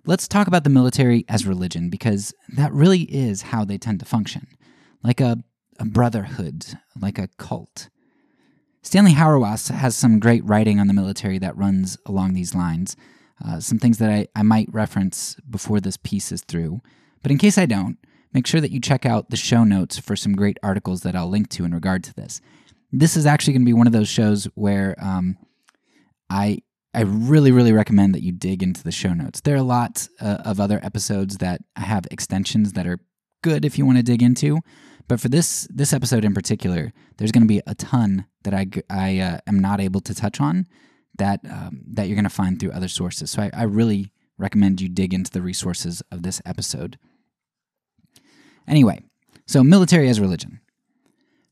Let's 0.06 0.28
talk 0.28 0.46
about 0.46 0.64
the 0.64 0.70
military 0.70 1.24
as 1.28 1.46
religion 1.46 1.88
because 1.88 2.34
that 2.48 2.72
really 2.72 3.02
is 3.02 3.42
how 3.42 3.64
they 3.64 3.78
tend 3.78 4.00
to 4.00 4.06
function 4.06 4.48
like 5.02 5.20
a, 5.20 5.38
a 5.78 5.84
brotherhood, 5.84 6.66
like 7.00 7.18
a 7.18 7.28
cult. 7.38 7.88
Stanley 8.84 9.14
Hauerwas 9.14 9.70
has 9.70 9.96
some 9.96 10.20
great 10.20 10.44
writing 10.44 10.78
on 10.78 10.88
the 10.88 10.92
military 10.92 11.38
that 11.38 11.56
runs 11.56 11.96
along 12.04 12.34
these 12.34 12.54
lines, 12.54 12.96
uh, 13.44 13.58
some 13.58 13.78
things 13.78 13.96
that 13.96 14.10
I, 14.10 14.28
I 14.36 14.42
might 14.42 14.72
reference 14.72 15.36
before 15.48 15.80
this 15.80 15.96
piece 15.96 16.30
is 16.30 16.42
through. 16.42 16.80
But 17.22 17.32
in 17.32 17.38
case 17.38 17.56
I 17.56 17.64
don't, 17.64 17.96
make 18.34 18.46
sure 18.46 18.60
that 18.60 18.70
you 18.70 18.80
check 18.80 19.06
out 19.06 19.30
the 19.30 19.38
show 19.38 19.64
notes 19.64 19.98
for 19.98 20.14
some 20.14 20.34
great 20.34 20.58
articles 20.62 21.00
that 21.00 21.16
I'll 21.16 21.30
link 21.30 21.48
to 21.50 21.64
in 21.64 21.72
regard 21.72 22.04
to 22.04 22.14
this. 22.14 22.42
This 22.92 23.16
is 23.16 23.24
actually 23.24 23.54
going 23.54 23.62
to 23.62 23.70
be 23.70 23.72
one 23.72 23.86
of 23.86 23.94
those 23.94 24.08
shows 24.08 24.44
where 24.54 24.94
um, 25.00 25.38
I 26.28 26.58
I 26.92 27.00
really 27.00 27.50
really 27.50 27.72
recommend 27.72 28.14
that 28.14 28.22
you 28.22 28.30
dig 28.30 28.62
into 28.62 28.84
the 28.84 28.92
show 28.92 29.14
notes. 29.14 29.40
There 29.40 29.54
are 29.54 29.58
a 29.58 29.62
lot 29.62 30.06
uh, 30.20 30.38
of 30.44 30.60
other 30.60 30.78
episodes 30.82 31.38
that 31.38 31.62
have 31.74 32.06
extensions 32.10 32.74
that 32.74 32.86
are 32.86 33.00
good 33.42 33.64
if 33.64 33.78
you 33.78 33.86
want 33.86 33.96
to 33.98 34.02
dig 34.04 34.22
into, 34.22 34.60
but 35.08 35.20
for 35.20 35.28
this 35.28 35.66
this 35.70 35.92
episode 35.92 36.24
in 36.24 36.34
particular, 36.34 36.92
there's 37.16 37.32
going 37.32 37.42
to 37.42 37.48
be 37.48 37.62
a 37.66 37.74
ton 37.74 38.26
that 38.44 38.54
I 38.54 38.66
I 38.88 39.18
uh, 39.18 39.38
am 39.46 39.58
not 39.58 39.80
able 39.80 40.00
to 40.02 40.14
touch 40.14 40.40
on 40.40 40.66
that 41.16 41.40
um, 41.48 41.82
that 41.92 42.08
you're 42.08 42.16
going 42.16 42.24
to 42.24 42.30
find 42.30 42.58
through 42.58 42.72
other 42.72 42.88
sources. 42.88 43.30
So 43.30 43.42
I, 43.42 43.50
I 43.52 43.62
really 43.64 44.12
recommend 44.38 44.80
you 44.80 44.88
dig 44.88 45.14
into 45.14 45.30
the 45.30 45.42
resources 45.42 46.02
of 46.10 46.22
this 46.22 46.40
episode. 46.44 46.98
Anyway, 48.66 49.02
so 49.46 49.62
military 49.62 50.08
as 50.08 50.20
religion. 50.20 50.60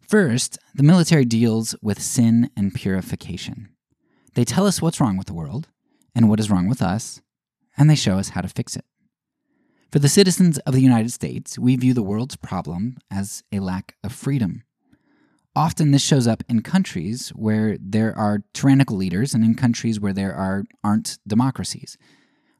First, 0.01 0.59
the 0.75 0.83
military 0.83 1.25
deals 1.25 1.75
with 1.81 2.03
sin 2.03 2.51
and 2.57 2.75
purification. 2.75 3.69
They 4.35 4.45
tell 4.45 4.67
us 4.67 4.83
what's 4.83 5.01
wrong 5.01 5.17
with 5.17 5.27
the 5.27 5.35
world 5.35 5.69
and 6.15 6.29
what 6.29 6.41
is 6.41 6.51
wrong 6.51 6.69
with 6.69 6.83
us, 6.83 7.21
and 7.77 7.89
they 7.89 7.95
show 7.95 8.19
us 8.19 8.31
how 8.31 8.41
to 8.41 8.49
fix 8.49 8.77
it. 8.77 8.85
For 9.93 9.99
the 9.99 10.09
citizens 10.09 10.57
of 10.61 10.73
the 10.73 10.81
United 10.81 11.13
States, 11.13 11.59
we 11.59 11.77
view 11.77 11.93
the 11.93 12.03
world's 12.03 12.37
problem 12.37 12.97
as 13.11 13.45
a 13.53 13.61
lack 13.61 13.95
of 14.03 14.11
freedom. 14.11 14.63
Often 15.55 15.91
this 15.91 16.01
shows 16.01 16.27
up 16.27 16.43
in 16.49 16.63
countries 16.63 17.29
where 17.37 17.77
there 17.79 18.17
are 18.17 18.43
tyrannical 18.55 18.97
leaders 18.97 19.35
and 19.35 19.45
in 19.45 19.55
countries 19.55 20.01
where 20.01 20.15
there 20.15 20.35
are, 20.35 20.65
aren't 20.83 21.19
democracies. 21.27 21.99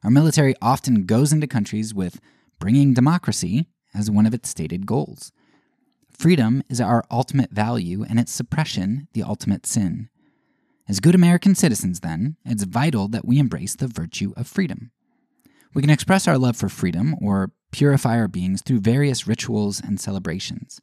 Our 0.03 0.11
military 0.11 0.53
often 0.61 1.07
goes 1.07 1.33
into 1.33 1.47
countries 1.47 1.91
with 1.91 2.21
bringing 2.59 2.93
democracy 2.93 3.65
as 3.95 4.11
one 4.11 4.27
of 4.27 4.35
its 4.35 4.47
stated 4.47 4.85
goals. 4.85 5.31
Freedom 6.11 6.61
is 6.69 6.79
our 6.79 7.03
ultimate 7.09 7.49
value 7.49 8.05
and 8.07 8.19
its 8.19 8.31
suppression 8.31 9.07
the 9.13 9.23
ultimate 9.23 9.65
sin. 9.65 10.07
As 10.87 10.99
good 10.99 11.15
American 11.15 11.55
citizens, 11.55 12.01
then, 12.01 12.35
it's 12.45 12.65
vital 12.65 13.07
that 13.07 13.25
we 13.25 13.39
embrace 13.39 13.75
the 13.75 13.87
virtue 13.87 14.33
of 14.37 14.45
freedom. 14.45 14.91
We 15.73 15.81
can 15.81 15.89
express 15.89 16.27
our 16.27 16.37
love 16.37 16.55
for 16.55 16.69
freedom 16.69 17.15
or 17.19 17.51
purify 17.71 18.19
our 18.19 18.27
beings 18.27 18.61
through 18.61 18.81
various 18.81 19.27
rituals 19.27 19.81
and 19.81 19.99
celebrations 19.99 20.79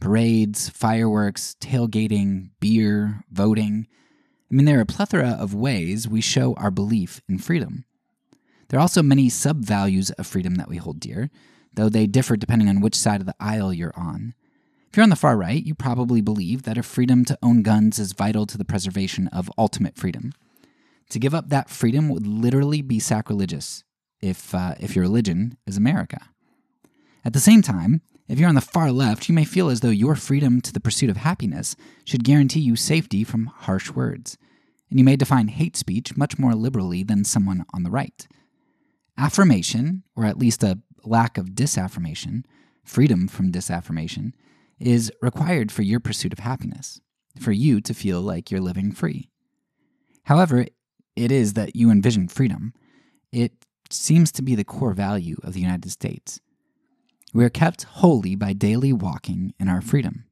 parades, 0.00 0.70
fireworks, 0.70 1.56
tailgating, 1.60 2.48
beer, 2.58 3.22
voting. 3.30 3.86
I 4.50 4.54
mean, 4.54 4.64
there 4.64 4.78
are 4.78 4.82
a 4.82 4.86
plethora 4.86 5.36
of 5.38 5.52
ways 5.52 6.08
we 6.08 6.22
show 6.22 6.54
our 6.54 6.70
belief 6.70 7.20
in 7.28 7.36
freedom. 7.38 7.84
There 8.68 8.78
are 8.78 8.80
also 8.80 9.02
many 9.02 9.28
sub 9.28 9.62
values 9.62 10.10
of 10.12 10.26
freedom 10.26 10.54
that 10.54 10.70
we 10.70 10.78
hold 10.78 11.00
dear, 11.00 11.30
though 11.74 11.90
they 11.90 12.06
differ 12.06 12.36
depending 12.36 12.66
on 12.66 12.80
which 12.80 12.94
side 12.94 13.20
of 13.20 13.26
the 13.26 13.34
aisle 13.38 13.74
you're 13.74 13.92
on. 13.94 14.32
If 14.88 14.96
you're 14.96 15.04
on 15.04 15.10
the 15.10 15.16
far 15.16 15.36
right, 15.36 15.62
you 15.62 15.74
probably 15.74 16.22
believe 16.22 16.62
that 16.62 16.78
a 16.78 16.82
freedom 16.82 17.26
to 17.26 17.38
own 17.42 17.62
guns 17.62 17.98
is 17.98 18.14
vital 18.14 18.46
to 18.46 18.56
the 18.56 18.64
preservation 18.64 19.28
of 19.28 19.52
ultimate 19.58 19.98
freedom. 19.98 20.32
To 21.10 21.18
give 21.18 21.34
up 21.34 21.50
that 21.50 21.68
freedom 21.68 22.08
would 22.08 22.26
literally 22.26 22.80
be 22.80 23.00
sacrilegious 23.00 23.84
if, 24.22 24.54
uh, 24.54 24.74
if 24.80 24.94
your 24.94 25.04
religion 25.04 25.56
is 25.66 25.76
America. 25.76 26.20
At 27.24 27.32
the 27.32 27.40
same 27.40 27.62
time, 27.62 28.02
if 28.28 28.38
you're 28.38 28.48
on 28.48 28.54
the 28.54 28.60
far 28.60 28.92
left, 28.92 29.28
you 29.28 29.34
may 29.34 29.44
feel 29.44 29.68
as 29.68 29.80
though 29.80 29.88
your 29.88 30.14
freedom 30.14 30.60
to 30.60 30.72
the 30.72 30.80
pursuit 30.80 31.10
of 31.10 31.16
happiness 31.16 31.74
should 32.04 32.24
guarantee 32.24 32.60
you 32.60 32.76
safety 32.76 33.24
from 33.24 33.46
harsh 33.46 33.90
words, 33.90 34.38
and 34.88 34.98
you 34.98 35.04
may 35.04 35.16
define 35.16 35.48
hate 35.48 35.76
speech 35.76 36.16
much 36.16 36.38
more 36.38 36.54
liberally 36.54 37.02
than 37.02 37.24
someone 37.24 37.64
on 37.74 37.82
the 37.82 37.90
right. 37.90 38.28
Affirmation, 39.18 40.04
or 40.14 40.24
at 40.24 40.38
least 40.38 40.62
a 40.62 40.78
lack 41.04 41.38
of 41.38 41.54
disaffirmation, 41.54 42.44
freedom 42.84 43.26
from 43.26 43.50
disaffirmation, 43.50 44.34
is 44.78 45.12
required 45.20 45.70
for 45.70 45.82
your 45.82 46.00
pursuit 46.00 46.32
of 46.32 46.38
happiness, 46.38 47.00
for 47.38 47.52
you 47.52 47.80
to 47.80 47.92
feel 47.92 48.20
like 48.20 48.50
you're 48.50 48.60
living 48.60 48.92
free. 48.92 49.28
However, 50.24 50.66
it 51.16 51.32
is 51.32 51.54
that 51.54 51.74
you 51.74 51.90
envision 51.90 52.28
freedom. 52.28 52.72
It 53.32 53.52
seems 53.92 54.32
to 54.32 54.42
be 54.42 54.54
the 54.54 54.64
core 54.64 54.94
value 54.94 55.36
of 55.42 55.52
the 55.52 55.60
United 55.60 55.90
States. 55.90 56.40
We 57.32 57.44
are 57.44 57.50
kept 57.50 57.84
holy 57.84 58.34
by 58.34 58.52
daily 58.52 58.92
walking 58.92 59.54
in 59.58 59.68
our 59.68 59.80
freedom. 59.80 60.24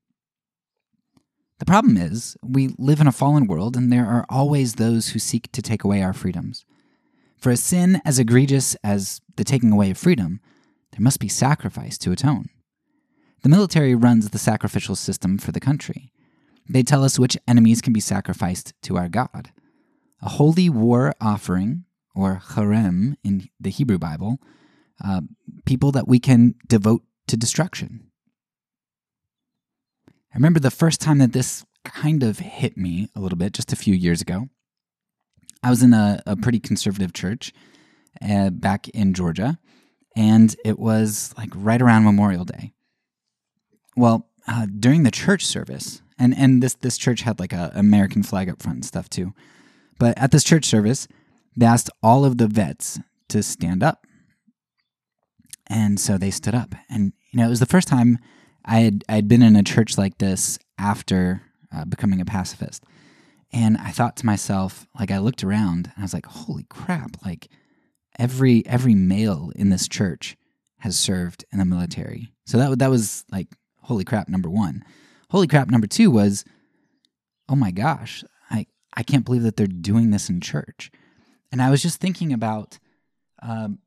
The 1.58 1.66
problem 1.66 1.96
is, 1.96 2.36
we 2.42 2.74
live 2.78 3.00
in 3.00 3.06
a 3.06 3.12
fallen 3.12 3.46
world 3.46 3.76
and 3.76 3.92
there 3.92 4.06
are 4.06 4.26
always 4.28 4.74
those 4.74 5.10
who 5.10 5.18
seek 5.18 5.50
to 5.52 5.62
take 5.62 5.84
away 5.84 6.02
our 6.02 6.12
freedoms. 6.12 6.64
For 7.36 7.50
a 7.50 7.56
sin 7.56 8.00
as 8.04 8.18
egregious 8.18 8.76
as 8.82 9.20
the 9.36 9.44
taking 9.44 9.72
away 9.72 9.90
of 9.90 9.98
freedom, 9.98 10.40
there 10.92 11.02
must 11.02 11.20
be 11.20 11.28
sacrifice 11.28 11.98
to 11.98 12.12
atone. 12.12 12.48
The 13.42 13.48
military 13.48 13.94
runs 13.94 14.30
the 14.30 14.38
sacrificial 14.38 14.96
system 14.96 15.38
for 15.38 15.52
the 15.52 15.60
country. 15.60 16.12
They 16.68 16.82
tell 16.82 17.04
us 17.04 17.18
which 17.18 17.38
enemies 17.46 17.80
can 17.80 17.92
be 17.92 18.00
sacrificed 18.00 18.74
to 18.82 18.96
our 18.96 19.08
God. 19.08 19.50
A 20.20 20.28
holy 20.28 20.68
war 20.68 21.14
offering, 21.20 21.84
or 22.18 22.42
herem 22.50 23.14
in 23.22 23.48
the 23.60 23.70
Hebrew 23.70 23.96
Bible, 23.98 24.40
uh, 25.04 25.20
people 25.64 25.92
that 25.92 26.08
we 26.08 26.18
can 26.18 26.56
devote 26.66 27.02
to 27.28 27.36
destruction. 27.36 28.10
I 30.08 30.34
remember 30.34 30.58
the 30.58 30.72
first 30.72 31.00
time 31.00 31.18
that 31.18 31.32
this 31.32 31.64
kind 31.84 32.24
of 32.24 32.40
hit 32.40 32.76
me 32.76 33.08
a 33.14 33.20
little 33.20 33.38
bit 33.38 33.52
just 33.52 33.72
a 33.72 33.76
few 33.76 33.94
years 33.94 34.20
ago. 34.20 34.48
I 35.62 35.70
was 35.70 35.82
in 35.82 35.94
a, 35.94 36.20
a 36.26 36.36
pretty 36.36 36.58
conservative 36.58 37.12
church 37.12 37.52
uh, 38.20 38.50
back 38.50 38.88
in 38.88 39.14
Georgia, 39.14 39.58
and 40.16 40.54
it 40.64 40.78
was 40.78 41.32
like 41.38 41.50
right 41.54 41.80
around 41.80 42.04
Memorial 42.04 42.44
Day. 42.44 42.72
Well, 43.96 44.28
uh, 44.48 44.66
during 44.78 45.04
the 45.04 45.10
church 45.12 45.46
service, 45.46 46.02
and 46.18 46.36
and 46.36 46.62
this 46.62 46.74
this 46.74 46.98
church 46.98 47.22
had 47.22 47.38
like 47.38 47.52
a 47.52 47.70
American 47.74 48.24
flag 48.24 48.48
up 48.48 48.60
front 48.60 48.76
and 48.76 48.84
stuff 48.84 49.08
too. 49.08 49.34
But 49.98 50.18
at 50.18 50.30
this 50.30 50.44
church 50.44 50.64
service, 50.64 51.06
they 51.56 51.66
asked 51.66 51.90
all 52.02 52.24
of 52.24 52.38
the 52.38 52.46
vets 52.46 52.98
to 53.28 53.42
stand 53.42 53.82
up, 53.82 54.06
and 55.66 55.98
so 56.00 56.16
they 56.18 56.30
stood 56.30 56.54
up. 56.54 56.74
And 56.88 57.12
you 57.30 57.38
know, 57.38 57.46
it 57.46 57.50
was 57.50 57.60
the 57.60 57.66
first 57.66 57.88
time 57.88 58.18
I 58.64 58.80
had 58.80 59.04
I 59.08 59.14
had 59.14 59.28
been 59.28 59.42
in 59.42 59.56
a 59.56 59.62
church 59.62 59.98
like 59.98 60.18
this 60.18 60.58
after 60.78 61.42
uh, 61.74 61.84
becoming 61.84 62.20
a 62.20 62.24
pacifist, 62.24 62.84
and 63.52 63.76
I 63.76 63.90
thought 63.90 64.16
to 64.18 64.26
myself, 64.26 64.86
like 64.98 65.10
I 65.10 65.18
looked 65.18 65.44
around 65.44 65.86
and 65.86 65.94
I 65.98 66.02
was 66.02 66.14
like, 66.14 66.26
holy 66.26 66.64
crap! 66.68 67.16
Like 67.24 67.48
every 68.18 68.66
every 68.66 68.94
male 68.94 69.52
in 69.56 69.70
this 69.70 69.88
church 69.88 70.36
has 70.78 70.98
served 70.98 71.44
in 71.52 71.58
the 71.58 71.64
military. 71.64 72.32
So 72.46 72.58
that 72.58 72.78
that 72.78 72.90
was 72.90 73.24
like 73.30 73.48
holy 73.82 74.04
crap 74.04 74.28
number 74.28 74.50
1. 74.50 74.84
Holy 75.30 75.46
crap 75.46 75.70
number 75.70 75.86
2 75.86 76.10
was 76.10 76.44
oh 77.48 77.56
my 77.56 77.70
gosh, 77.70 78.24
I 78.50 78.66
I 78.94 79.02
can't 79.02 79.24
believe 79.24 79.42
that 79.42 79.56
they're 79.56 79.66
doing 79.66 80.10
this 80.10 80.28
in 80.28 80.40
church. 80.40 80.90
And 81.50 81.62
I 81.62 81.70
was 81.70 81.82
just 81.82 82.00
thinking 82.00 82.32
about 82.32 82.78
um, 83.42 83.78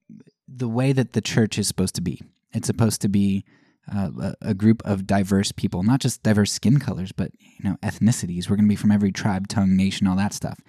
the 0.48 0.68
way 0.68 0.94
that 0.94 1.13
the 1.13 1.22
church 1.22 1.58
is 1.58 1.68
supposed 1.68 1.96
to 1.96 2.01
be. 2.01 2.22
It's 2.53 2.68
supposed 2.68 3.01
to 3.01 3.10
be 3.10 3.46
uh, 3.94 4.34
a, 4.41 4.53
group 4.53 4.82
of 4.86 5.08
diverse 5.08 5.51
people, 5.51 5.84
not 5.84 6.00
just 6.00 6.24
diverse 6.24 6.51
skin 6.51 6.80
colors, 6.80 7.12
but 7.12 7.32
you 7.39 7.70
know 7.70 7.77
ethnicities. 7.82 8.50
We're 8.50 8.56
going 8.56 8.65
to 8.68 8.70
be 8.70 8.75
from 8.75 8.91
every 8.91 9.12
tribe, 9.12 9.48
tongue, 9.48 9.75
nation, 9.75 10.08
all 10.08 10.15
that 10.18 10.34
stuff. 10.34 10.60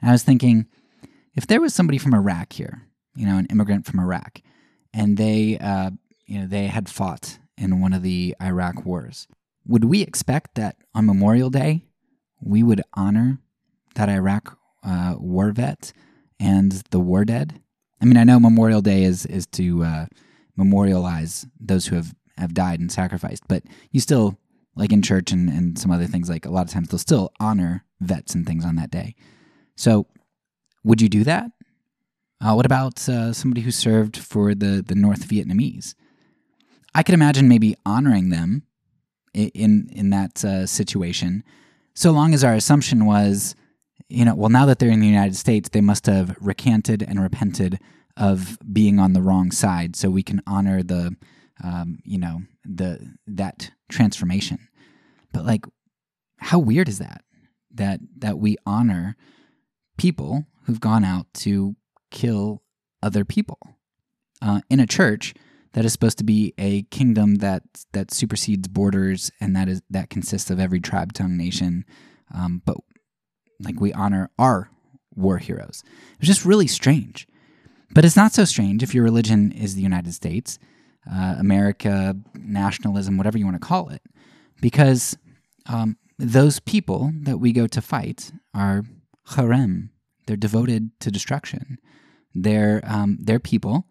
And 0.00 0.10
I 0.10 0.12
was 0.12 0.22
thinking, 0.22 0.66
if 1.34 1.46
there 1.46 1.60
was 1.60 1.74
somebody 1.74 1.98
from 1.98 2.14
Iraq 2.14 2.52
here, 2.52 2.82
you 3.14 3.26
know, 3.26 3.36
an 3.36 3.46
immigrant 3.46 3.86
from 3.86 4.00
Iraq, 4.00 4.40
and 4.92 5.16
they, 5.16 5.58
uh, 5.58 5.90
you 6.26 6.40
know, 6.40 6.46
they 6.46 6.66
had 6.66 6.88
fought 6.88 7.38
in 7.56 7.80
one 7.80 7.92
of 7.92 8.02
the 8.02 8.34
Iraq 8.40 8.84
wars. 8.84 9.26
Would 9.66 9.84
we 9.84 10.02
expect 10.02 10.54
that 10.56 10.76
on 10.94 11.06
Memorial 11.06 11.50
Day 11.50 11.84
we 12.40 12.62
would 12.62 12.82
honor 12.94 13.38
that 13.94 14.08
Iraq 14.08 14.58
uh, 14.84 15.14
war 15.18 15.52
vet 15.52 15.92
and 16.42 16.72
the 16.90 17.00
war 17.00 17.24
dead? 17.24 17.60
I 18.00 18.04
mean, 18.04 18.16
I 18.16 18.24
know 18.24 18.40
Memorial 18.40 18.82
Day 18.82 19.04
is 19.04 19.24
is 19.26 19.46
to 19.48 19.84
uh, 19.84 20.06
memorialize 20.56 21.46
those 21.60 21.86
who 21.86 21.96
have 21.96 22.14
have 22.36 22.52
died 22.52 22.80
and 22.80 22.90
sacrificed, 22.90 23.44
but 23.48 23.62
you 23.92 24.00
still 24.00 24.38
like 24.74 24.92
in 24.92 25.02
church 25.02 25.30
and, 25.32 25.48
and 25.48 25.78
some 25.78 25.90
other 25.90 26.06
things 26.06 26.28
like 26.28 26.46
a 26.46 26.50
lot 26.50 26.66
of 26.66 26.72
times 26.72 26.88
they'll 26.88 26.98
still 26.98 27.30
honor 27.38 27.84
vets 28.00 28.34
and 28.34 28.46
things 28.46 28.64
on 28.64 28.76
that 28.76 28.90
day. 28.90 29.14
So, 29.76 30.06
would 30.82 31.00
you 31.00 31.08
do 31.08 31.24
that? 31.24 31.50
Uh, 32.40 32.54
what 32.54 32.66
about 32.66 33.08
uh, 33.08 33.32
somebody 33.32 33.60
who 33.60 33.70
served 33.70 34.16
for 34.16 34.54
the, 34.54 34.82
the 34.86 34.96
North 34.96 35.28
Vietnamese? 35.28 35.94
I 36.94 37.02
could 37.02 37.14
imagine 37.14 37.48
maybe 37.48 37.76
honoring 37.86 38.30
them 38.30 38.64
in 39.32 39.88
in 39.92 40.10
that 40.10 40.44
uh, 40.44 40.66
situation, 40.66 41.44
so 41.94 42.10
long 42.10 42.34
as 42.34 42.44
our 42.44 42.54
assumption 42.54 43.06
was, 43.06 43.54
you 44.12 44.24
know, 44.24 44.34
well, 44.34 44.50
now 44.50 44.66
that 44.66 44.78
they're 44.78 44.90
in 44.90 45.00
the 45.00 45.06
United 45.06 45.36
States, 45.36 45.68
they 45.68 45.80
must 45.80 46.06
have 46.06 46.36
recanted 46.40 47.02
and 47.02 47.20
repented 47.20 47.78
of 48.16 48.58
being 48.72 48.98
on 48.98 49.14
the 49.14 49.22
wrong 49.22 49.50
side, 49.50 49.96
so 49.96 50.10
we 50.10 50.22
can 50.22 50.42
honor 50.46 50.82
the, 50.82 51.16
um, 51.64 51.98
you 52.04 52.18
know, 52.18 52.42
the 52.64 53.14
that 53.26 53.70
transformation. 53.88 54.58
But 55.32 55.46
like, 55.46 55.64
how 56.38 56.58
weird 56.58 56.88
is 56.88 56.98
that? 56.98 57.24
That 57.74 58.00
that 58.18 58.38
we 58.38 58.56
honor 58.66 59.16
people 59.96 60.44
who've 60.64 60.80
gone 60.80 61.04
out 61.04 61.26
to 61.34 61.76
kill 62.10 62.62
other 63.02 63.24
people 63.24 63.58
uh, 64.42 64.60
in 64.68 64.78
a 64.78 64.86
church 64.86 65.34
that 65.72 65.84
is 65.84 65.92
supposed 65.92 66.18
to 66.18 66.24
be 66.24 66.52
a 66.58 66.82
kingdom 66.84 67.36
that 67.36 67.62
that 67.92 68.12
supersedes 68.12 68.68
borders 68.68 69.30
and 69.40 69.56
that 69.56 69.68
is 69.68 69.80
that 69.88 70.10
consists 70.10 70.50
of 70.50 70.60
every 70.60 70.80
tribe, 70.80 71.12
tongue, 71.12 71.36
nation. 71.36 71.84
Um, 72.34 72.62
but 72.64 72.76
like 73.62 73.80
we 73.80 73.92
honor 73.92 74.30
our 74.38 74.70
war 75.14 75.38
heroes. 75.38 75.82
It's 76.18 76.26
just 76.26 76.44
really 76.44 76.66
strange. 76.66 77.26
But 77.90 78.04
it's 78.04 78.16
not 78.16 78.32
so 78.32 78.44
strange 78.44 78.82
if 78.82 78.94
your 78.94 79.04
religion 79.04 79.52
is 79.52 79.74
the 79.74 79.82
United 79.82 80.14
States, 80.14 80.58
uh, 81.10 81.36
America, 81.38 82.16
nationalism, 82.34 83.18
whatever 83.18 83.36
you 83.36 83.44
want 83.44 83.60
to 83.60 83.66
call 83.66 83.90
it, 83.90 84.02
because 84.60 85.16
um, 85.66 85.96
those 86.18 86.58
people 86.60 87.12
that 87.22 87.38
we 87.38 87.52
go 87.52 87.66
to 87.66 87.82
fight 87.82 88.32
are 88.54 88.84
herem. 89.30 89.90
They're 90.26 90.36
devoted 90.36 90.90
to 91.00 91.10
destruction. 91.10 91.78
They're 92.34 92.80
um, 92.84 93.18
they're 93.20 93.40
people 93.40 93.88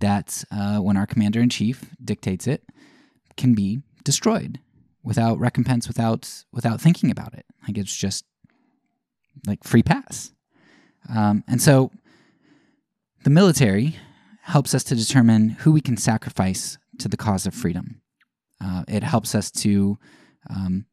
that, 0.00 0.44
uh, 0.50 0.78
when 0.78 0.96
our 0.96 1.06
commander 1.06 1.40
in 1.40 1.48
chief 1.48 1.90
dictates 2.02 2.46
it, 2.46 2.64
can 3.36 3.54
be 3.54 3.82
destroyed 4.04 4.60
without 5.02 5.38
recompense, 5.38 5.88
without 5.88 6.44
without 6.52 6.80
thinking 6.80 7.10
about 7.10 7.34
it. 7.34 7.44
Like 7.66 7.76
it's 7.76 7.94
just 7.94 8.24
like 9.46 9.64
free 9.64 9.82
pass. 9.82 10.32
Um, 11.14 11.44
and 11.48 11.60
so, 11.60 11.90
the 13.24 13.30
military 13.30 13.96
helps 14.42 14.74
us 14.74 14.84
to 14.84 14.94
determine 14.94 15.50
who 15.50 15.72
we 15.72 15.80
can 15.80 15.96
sacrifice 15.96 16.78
to 16.98 17.08
the 17.08 17.16
cause 17.16 17.46
of 17.46 17.54
freedom. 17.54 18.00
Uh, 18.62 18.84
it 18.88 19.02
helps 19.02 19.34
us 19.34 19.50
to 19.50 19.98
um, 20.50 20.86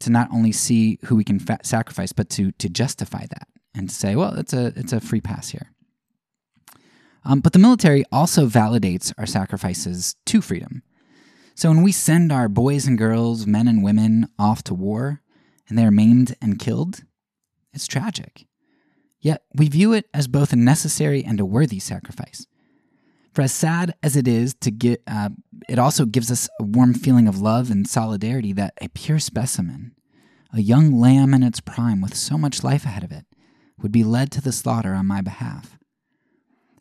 to 0.00 0.10
not 0.10 0.28
only 0.32 0.52
see 0.52 0.98
who 1.06 1.16
we 1.16 1.24
can 1.24 1.38
fa- 1.38 1.58
sacrifice, 1.62 2.12
but 2.12 2.28
to 2.30 2.52
to 2.52 2.68
justify 2.68 3.26
that 3.26 3.48
and 3.74 3.88
to 3.88 3.94
say, 3.94 4.16
well, 4.16 4.34
it's 4.34 4.52
a 4.52 4.72
it's 4.76 4.92
a 4.92 5.00
free 5.00 5.20
pass 5.20 5.50
here. 5.50 5.72
Um, 7.24 7.40
but 7.40 7.52
the 7.52 7.58
military 7.58 8.04
also 8.12 8.46
validates 8.46 9.12
our 9.18 9.26
sacrifices 9.26 10.14
to 10.26 10.40
freedom. 10.40 10.82
So 11.56 11.70
when 11.70 11.82
we 11.82 11.90
send 11.90 12.30
our 12.30 12.48
boys 12.48 12.86
and 12.86 12.96
girls, 12.98 13.46
men 13.46 13.66
and 13.66 13.82
women 13.82 14.28
off 14.38 14.62
to 14.64 14.74
war, 14.74 15.22
and 15.68 15.76
they 15.76 15.84
are 15.84 15.90
maimed 15.90 16.36
and 16.40 16.58
killed, 16.58 17.02
it's 17.76 17.86
tragic. 17.86 18.46
Yet 19.20 19.42
we 19.54 19.68
view 19.68 19.92
it 19.92 20.06
as 20.12 20.28
both 20.28 20.52
a 20.52 20.56
necessary 20.56 21.22
and 21.24 21.38
a 21.38 21.44
worthy 21.44 21.78
sacrifice. 21.78 22.46
For 23.32 23.42
as 23.42 23.52
sad 23.52 23.94
as 24.02 24.16
it 24.16 24.26
is 24.26 24.54
to 24.62 24.70
get, 24.70 25.02
uh, 25.06 25.28
it 25.68 25.78
also 25.78 26.06
gives 26.06 26.30
us 26.30 26.48
a 26.58 26.64
warm 26.64 26.94
feeling 26.94 27.28
of 27.28 27.40
love 27.40 27.70
and 27.70 27.86
solidarity 27.86 28.52
that 28.54 28.74
a 28.80 28.88
pure 28.88 29.18
specimen, 29.18 29.92
a 30.52 30.60
young 30.60 30.98
lamb 30.98 31.34
in 31.34 31.42
its 31.42 31.60
prime 31.60 32.00
with 32.00 32.14
so 32.14 32.38
much 32.38 32.64
life 32.64 32.84
ahead 32.84 33.04
of 33.04 33.12
it, 33.12 33.26
would 33.78 33.92
be 33.92 34.04
led 34.04 34.30
to 34.32 34.40
the 34.40 34.52
slaughter 34.52 34.94
on 34.94 35.06
my 35.06 35.20
behalf. 35.20 35.76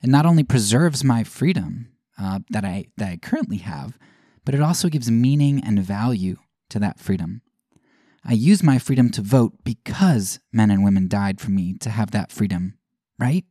It 0.01 0.09
not 0.09 0.25
only 0.25 0.43
preserves 0.43 1.03
my 1.03 1.25
freedom 1.25 1.89
uh, 2.17 2.39
that 2.51 2.63
I 2.63 2.85
that 2.95 3.09
I 3.09 3.17
currently 3.17 3.57
have, 3.57 3.97
but 4.45 4.55
it 4.55 4.61
also 4.61 4.87
gives 4.87 5.11
meaning 5.11 5.61
and 5.61 5.79
value 5.79 6.37
to 6.69 6.79
that 6.79 6.99
freedom. 6.99 7.41
I 8.27 8.33
use 8.33 8.63
my 8.63 8.79
freedom 8.79 9.11
to 9.11 9.21
vote 9.21 9.53
because 9.63 10.39
men 10.51 10.71
and 10.71 10.83
women 10.83 11.07
died 11.07 11.39
for 11.39 11.51
me 11.51 11.73
to 11.79 11.91
have 11.91 12.09
that 12.11 12.31
freedom, 12.31 12.77
right? 13.19 13.45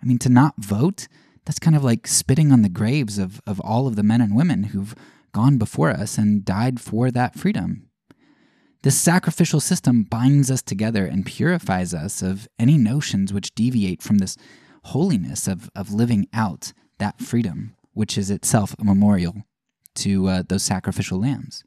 I 0.00 0.06
mean, 0.06 0.18
to 0.18 0.28
not 0.28 0.54
vote, 0.58 1.08
that's 1.44 1.58
kind 1.58 1.74
of 1.74 1.82
like 1.82 2.06
spitting 2.06 2.52
on 2.52 2.62
the 2.62 2.68
graves 2.68 3.18
of, 3.18 3.40
of 3.46 3.58
all 3.60 3.88
of 3.88 3.96
the 3.96 4.04
men 4.04 4.20
and 4.20 4.36
women 4.36 4.64
who've 4.64 4.94
gone 5.32 5.58
before 5.58 5.90
us 5.90 6.18
and 6.18 6.44
died 6.44 6.80
for 6.80 7.10
that 7.10 7.34
freedom. 7.34 7.88
This 8.82 8.96
sacrificial 8.96 9.58
system 9.58 10.04
binds 10.04 10.52
us 10.52 10.62
together 10.62 11.04
and 11.04 11.26
purifies 11.26 11.92
us 11.92 12.22
of 12.22 12.46
any 12.60 12.78
notions 12.78 13.32
which 13.32 13.56
deviate 13.56 14.02
from 14.02 14.18
this 14.18 14.36
holiness 14.84 15.48
of, 15.48 15.68
of 15.74 15.92
living 15.92 16.28
out 16.32 16.72
that 16.98 17.20
freedom, 17.20 17.74
which 17.92 18.16
is 18.16 18.30
itself 18.30 18.76
a 18.78 18.84
memorial 18.84 19.42
to 19.96 20.28
uh, 20.28 20.42
those 20.48 20.62
sacrificial 20.62 21.20
lambs. 21.20 21.64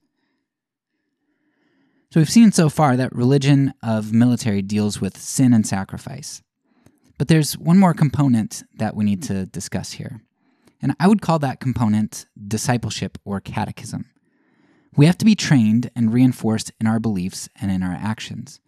So 2.12 2.20
we've 2.20 2.30
seen 2.30 2.52
so 2.52 2.70
far 2.70 2.98
that 2.98 3.16
religion 3.16 3.74
of 3.84 4.14
military 4.14 4.62
deals 4.62 5.00
with 5.00 5.18
sin 5.18 5.54
and 5.54 5.66
sacrifice. 5.66 6.42
But 7.18 7.28
there's 7.28 7.58
one 7.58 7.78
more 7.78 7.94
component 7.94 8.64
that 8.78 8.96
we 8.96 9.06
need 9.06 9.22
to 9.24 9.46
discuss 9.46 9.94
here. 9.94 10.22
And 10.82 10.96
I 11.00 11.08
would 11.08 11.22
call 11.22 11.40
that 11.40 11.60
component 11.60 12.26
discipleship 12.48 13.18
or 13.26 13.40
catechism. 13.40 14.06
We 14.96 15.06
have 15.06 15.18
to 15.20 15.26
be 15.26 15.36
trained 15.36 15.92
and 15.96 16.14
reinforced 16.14 16.72
in 16.80 16.88
our 16.88 17.00
beliefs 17.00 17.48
and 17.62 17.70
in 17.70 17.84
our 17.84 17.94
actions. 17.94 18.60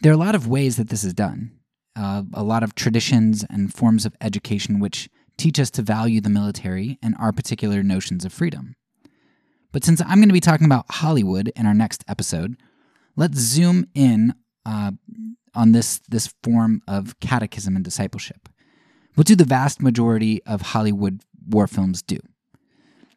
There 0.00 0.12
are 0.12 0.14
a 0.14 0.18
lot 0.18 0.34
of 0.34 0.46
ways 0.46 0.76
that 0.76 0.88
this 0.88 1.04
is 1.04 1.12
done 1.12 1.56
uh, 1.96 2.22
a 2.34 2.42
lot 2.42 2.62
of 2.62 2.74
traditions 2.74 3.44
and 3.48 3.72
forms 3.72 4.04
of 4.04 4.14
education 4.20 4.78
which 4.78 5.08
teach 5.36 5.58
us 5.58 5.70
to 5.70 5.82
value 5.82 6.20
the 6.20 6.30
military 6.30 6.98
and 7.02 7.16
our 7.18 7.32
particular 7.32 7.82
notions 7.82 8.24
of 8.24 8.32
freedom. 8.32 8.76
But 9.76 9.84
since 9.84 10.00
I'm 10.00 10.20
going 10.20 10.30
to 10.30 10.32
be 10.32 10.40
talking 10.40 10.64
about 10.64 10.86
Hollywood 10.88 11.52
in 11.54 11.66
our 11.66 11.74
next 11.74 12.02
episode, 12.08 12.56
let's 13.14 13.36
zoom 13.36 13.84
in 13.94 14.32
uh, 14.64 14.92
on 15.54 15.72
this, 15.72 16.00
this 16.08 16.32
form 16.42 16.80
of 16.88 17.20
catechism 17.20 17.76
and 17.76 17.84
discipleship. 17.84 18.48
What 19.16 19.26
do 19.26 19.36
the 19.36 19.44
vast 19.44 19.82
majority 19.82 20.42
of 20.44 20.62
Hollywood 20.62 21.20
war 21.46 21.66
films 21.66 22.00
do? 22.00 22.16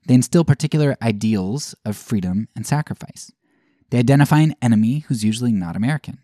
They 0.06 0.16
instill 0.16 0.44
particular 0.44 0.98
ideals 1.02 1.76
of 1.86 1.96
freedom 1.96 2.50
and 2.58 2.68
sacrifice. 2.68 3.32
They 3.90 4.00
identify 4.00 4.42
an 4.42 4.56
enemy 4.62 5.06
who's 5.08 5.24
usually 5.24 5.54
not 5.54 5.78
American. 5.78 6.20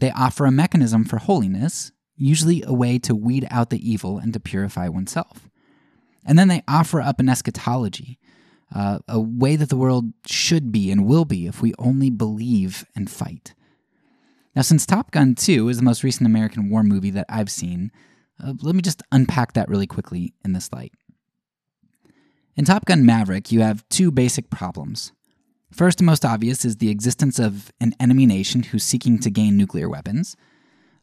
They 0.00 0.10
offer 0.10 0.44
a 0.44 0.50
mechanism 0.50 1.04
for 1.04 1.18
holiness, 1.18 1.92
usually 2.16 2.64
a 2.66 2.72
way 2.72 2.98
to 2.98 3.14
weed 3.14 3.46
out 3.48 3.70
the 3.70 3.88
evil 3.88 4.18
and 4.18 4.32
to 4.32 4.40
purify 4.40 4.88
oneself. 4.88 5.48
And 6.26 6.36
then 6.36 6.48
they 6.48 6.64
offer 6.66 7.00
up 7.00 7.20
an 7.20 7.28
eschatology, 7.28 8.18
uh, 8.74 9.00
a 9.08 9.20
way 9.20 9.56
that 9.56 9.68
the 9.68 9.76
world 9.76 10.12
should 10.26 10.72
be 10.72 10.90
and 10.90 11.06
will 11.06 11.24
be 11.24 11.46
if 11.46 11.60
we 11.60 11.74
only 11.78 12.10
believe 12.10 12.84
and 12.94 13.10
fight. 13.10 13.54
Now, 14.54 14.62
since 14.62 14.84
Top 14.84 15.10
Gun 15.10 15.34
2 15.34 15.68
is 15.68 15.78
the 15.78 15.82
most 15.82 16.02
recent 16.02 16.26
American 16.26 16.68
war 16.68 16.82
movie 16.82 17.10
that 17.10 17.26
I've 17.28 17.50
seen, 17.50 17.90
uh, 18.42 18.54
let 18.62 18.74
me 18.74 18.82
just 18.82 19.02
unpack 19.10 19.54
that 19.54 19.68
really 19.68 19.86
quickly 19.86 20.34
in 20.44 20.52
this 20.52 20.72
light. 20.72 20.92
In 22.54 22.64
Top 22.66 22.84
Gun 22.84 23.06
Maverick, 23.06 23.50
you 23.50 23.60
have 23.60 23.88
two 23.88 24.10
basic 24.10 24.50
problems. 24.50 25.12
First 25.72 26.00
and 26.00 26.06
most 26.06 26.24
obvious 26.24 26.66
is 26.66 26.76
the 26.76 26.90
existence 26.90 27.38
of 27.38 27.72
an 27.80 27.94
enemy 27.98 28.26
nation 28.26 28.62
who's 28.62 28.84
seeking 28.84 29.18
to 29.20 29.30
gain 29.30 29.56
nuclear 29.56 29.88
weapons. 29.88 30.36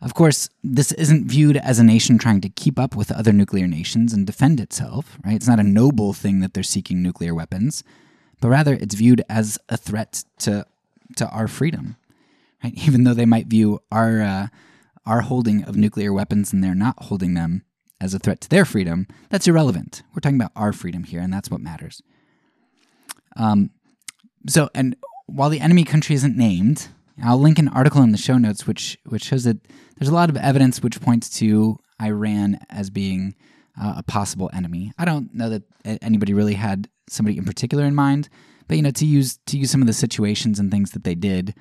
Of 0.01 0.13
course, 0.13 0.49
this 0.63 0.93
isn't 0.93 1.27
viewed 1.27 1.57
as 1.57 1.77
a 1.77 1.83
nation 1.83 2.17
trying 2.17 2.39
to 2.41 2.49
keep 2.49 2.79
up 2.79 2.95
with 2.95 3.11
other 3.11 3.33
nuclear 3.33 3.67
nations 3.67 4.13
and 4.13 4.25
defend 4.25 4.59
itself, 4.59 5.17
right? 5.25 5.35
It's 5.35 5.47
not 5.47 5.59
a 5.59 5.63
noble 5.63 6.13
thing 6.13 6.39
that 6.39 6.53
they're 6.53 6.63
seeking 6.63 7.03
nuclear 7.03 7.35
weapons, 7.35 7.83
but 8.39 8.47
rather 8.47 8.73
it's 8.75 8.95
viewed 8.95 9.23
as 9.29 9.57
a 9.67 9.75
threat 9.75 10.23
to 10.39 10.65
to 11.17 11.27
our 11.29 11.47
freedom. 11.47 11.97
Right? 12.63 12.73
Even 12.87 13.03
though 13.03 13.13
they 13.13 13.25
might 13.25 13.47
view 13.47 13.81
our 13.91 14.21
uh, 14.21 14.47
our 15.05 15.21
holding 15.21 15.63
of 15.63 15.75
nuclear 15.75 16.13
weapons 16.13 16.53
and 16.53 16.63
they're 16.63 16.75
not 16.75 17.03
holding 17.03 17.33
them 17.33 17.63
as 17.99 18.13
a 18.13 18.19
threat 18.19 18.39
to 18.41 18.49
their 18.49 18.63
freedom, 18.63 19.05
that's 19.29 19.47
irrelevant. 19.47 20.03
We're 20.13 20.21
talking 20.21 20.39
about 20.39 20.53
our 20.55 20.71
freedom 20.71 21.03
here, 21.03 21.19
and 21.19 21.33
that's 21.33 21.51
what 21.51 21.59
matters. 21.59 22.01
Um, 23.35 23.71
so, 24.47 24.69
and 24.73 24.95
while 25.25 25.49
the 25.49 25.59
enemy 25.59 25.83
country 25.83 26.15
isn't 26.15 26.37
named, 26.37 26.87
I'll 27.23 27.39
link 27.39 27.59
an 27.59 27.67
article 27.67 28.01
in 28.01 28.11
the 28.11 28.17
show 28.17 28.37
notes 28.37 28.65
which 28.67 28.97
which 29.05 29.23
shows 29.23 29.43
that 29.43 29.57
there's 29.97 30.09
a 30.09 30.13
lot 30.13 30.29
of 30.29 30.37
evidence 30.37 30.81
which 30.81 31.01
points 31.01 31.29
to 31.39 31.77
Iran 32.01 32.59
as 32.69 32.89
being 32.89 33.35
uh, 33.79 33.95
a 33.97 34.03
possible 34.03 34.49
enemy. 34.53 34.91
I 34.97 35.05
don't 35.05 35.33
know 35.33 35.49
that 35.49 35.63
anybody 36.01 36.33
really 36.33 36.53
had 36.53 36.89
somebody 37.09 37.37
in 37.37 37.45
particular 37.45 37.85
in 37.85 37.95
mind, 37.95 38.29
but 38.67 38.77
you 38.77 38.83
know, 38.83 38.91
to 38.91 39.05
use 39.05 39.39
to 39.47 39.57
use 39.57 39.71
some 39.71 39.81
of 39.81 39.87
the 39.87 39.93
situations 39.93 40.59
and 40.59 40.71
things 40.71 40.91
that 40.91 41.03
they 41.03 41.15
did, 41.15 41.55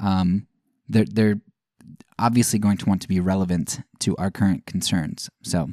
um, 0.00 0.46
they're 0.88 1.04
they're 1.04 1.40
obviously 2.18 2.58
going 2.58 2.76
to 2.76 2.86
want 2.86 3.02
to 3.02 3.08
be 3.08 3.20
relevant 3.20 3.80
to 3.98 4.16
our 4.16 4.30
current 4.30 4.66
concerns. 4.66 5.28
So 5.42 5.70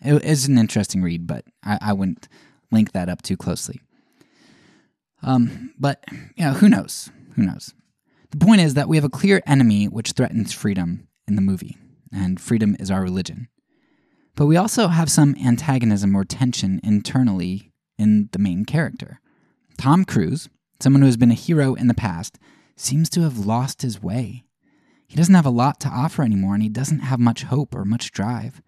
it 0.00 0.22
is 0.24 0.48
an 0.48 0.58
interesting 0.58 1.02
read, 1.02 1.26
but 1.26 1.44
I, 1.62 1.78
I 1.80 1.92
wouldn't 1.92 2.28
link 2.70 2.92
that 2.92 3.08
up 3.08 3.22
too 3.22 3.36
closely. 3.36 3.80
Um, 5.22 5.72
but 5.78 6.04
you 6.36 6.44
know, 6.44 6.52
who 6.54 6.68
knows? 6.68 7.10
Who 7.36 7.42
knows? 7.42 7.72
The 8.32 8.44
point 8.44 8.62
is 8.62 8.74
that 8.74 8.88
we 8.88 8.96
have 8.96 9.04
a 9.04 9.10
clear 9.10 9.42
enemy 9.46 9.86
which 9.86 10.12
threatens 10.12 10.54
freedom 10.54 11.06
in 11.28 11.36
the 11.36 11.42
movie, 11.42 11.76
and 12.10 12.40
freedom 12.40 12.76
is 12.80 12.90
our 12.90 13.02
religion. 13.02 13.48
But 14.34 14.46
we 14.46 14.56
also 14.56 14.88
have 14.88 15.10
some 15.10 15.36
antagonism 15.36 16.16
or 16.16 16.24
tension 16.24 16.80
internally 16.82 17.72
in 17.98 18.30
the 18.32 18.38
main 18.38 18.64
character. 18.64 19.20
Tom 19.76 20.06
Cruise, 20.06 20.48
someone 20.80 21.02
who 21.02 21.06
has 21.06 21.18
been 21.18 21.30
a 21.30 21.34
hero 21.34 21.74
in 21.74 21.88
the 21.88 21.94
past, 21.94 22.38
seems 22.74 23.10
to 23.10 23.20
have 23.20 23.44
lost 23.44 23.82
his 23.82 24.02
way. 24.02 24.44
He 25.06 25.16
doesn't 25.16 25.34
have 25.34 25.44
a 25.44 25.50
lot 25.50 25.78
to 25.80 25.88
offer 25.88 26.22
anymore, 26.22 26.54
and 26.54 26.62
he 26.62 26.70
doesn't 26.70 27.00
have 27.00 27.20
much 27.20 27.42
hope 27.42 27.74
or 27.74 27.84
much 27.84 28.12
drive. 28.12 28.62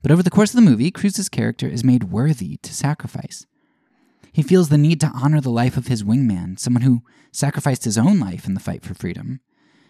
But 0.00 0.10
over 0.10 0.22
the 0.22 0.30
course 0.30 0.54
of 0.54 0.56
the 0.56 0.70
movie, 0.70 0.90
Cruise's 0.90 1.28
character 1.28 1.68
is 1.68 1.84
made 1.84 2.04
worthy 2.04 2.56
to 2.62 2.72
sacrifice. 2.72 3.46
He 4.36 4.42
feels 4.42 4.68
the 4.68 4.76
need 4.76 5.00
to 5.00 5.10
honor 5.14 5.40
the 5.40 5.48
life 5.48 5.78
of 5.78 5.86
his 5.86 6.04
wingman, 6.04 6.58
someone 6.58 6.82
who 6.82 7.02
sacrificed 7.32 7.84
his 7.84 7.96
own 7.96 8.20
life 8.20 8.46
in 8.46 8.52
the 8.52 8.60
fight 8.60 8.82
for 8.82 8.92
freedom. 8.92 9.40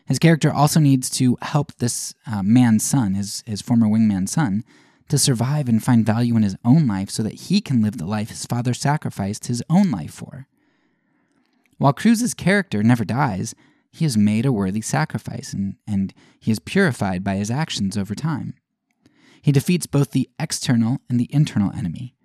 His 0.07 0.21
character 0.21 0.53
also 0.53 0.79
needs 0.79 1.11
to 1.19 1.37
help 1.43 1.73
this 1.75 2.15
uh, 2.29 2.45
man's 2.45 2.85
son, 2.85 3.15
his, 3.15 3.43
his 3.45 3.61
former 3.61 3.89
wingman's 3.89 4.31
son, 4.31 4.63
to 5.09 5.19
survive 5.19 5.69
and 5.69 5.83
find 5.83 6.07
value 6.07 6.37
in 6.37 6.45
his 6.45 6.55
own 6.65 6.87
life 6.87 7.11
so 7.11 7.25
that 7.25 7.33
he 7.33 7.61
can 7.61 7.83
live 7.83 7.99
the 7.99 8.07
life 8.07 8.29
his 8.29 8.47
father 8.47 8.73
sacrificed 8.73 9.49
his 9.49 9.65
own 9.69 9.91
life 9.91 10.15
for. 10.15 10.47
While 11.79 11.93
Cruise's 11.93 12.33
character 12.33 12.85
never 12.85 13.05
dies, 13.05 13.53
he 13.91 14.05
has 14.05 14.17
made 14.17 14.47
a 14.47 14.53
worthy 14.53 14.81
sacrifice 14.81 15.53
and, 15.53 15.75
and 15.89 16.15
he 16.39 16.53
is 16.53 16.61
purified 16.61 17.25
by 17.25 17.35
his 17.35 17.51
actions 17.51 17.99
over 17.99 18.15
time. 18.15 18.55
He 19.43 19.51
defeats 19.51 19.87
both 19.87 20.13
the 20.13 20.31
external 20.39 20.99
and 21.11 21.19
the 21.19 21.29
internal 21.33 21.73
enemy. 21.73 22.16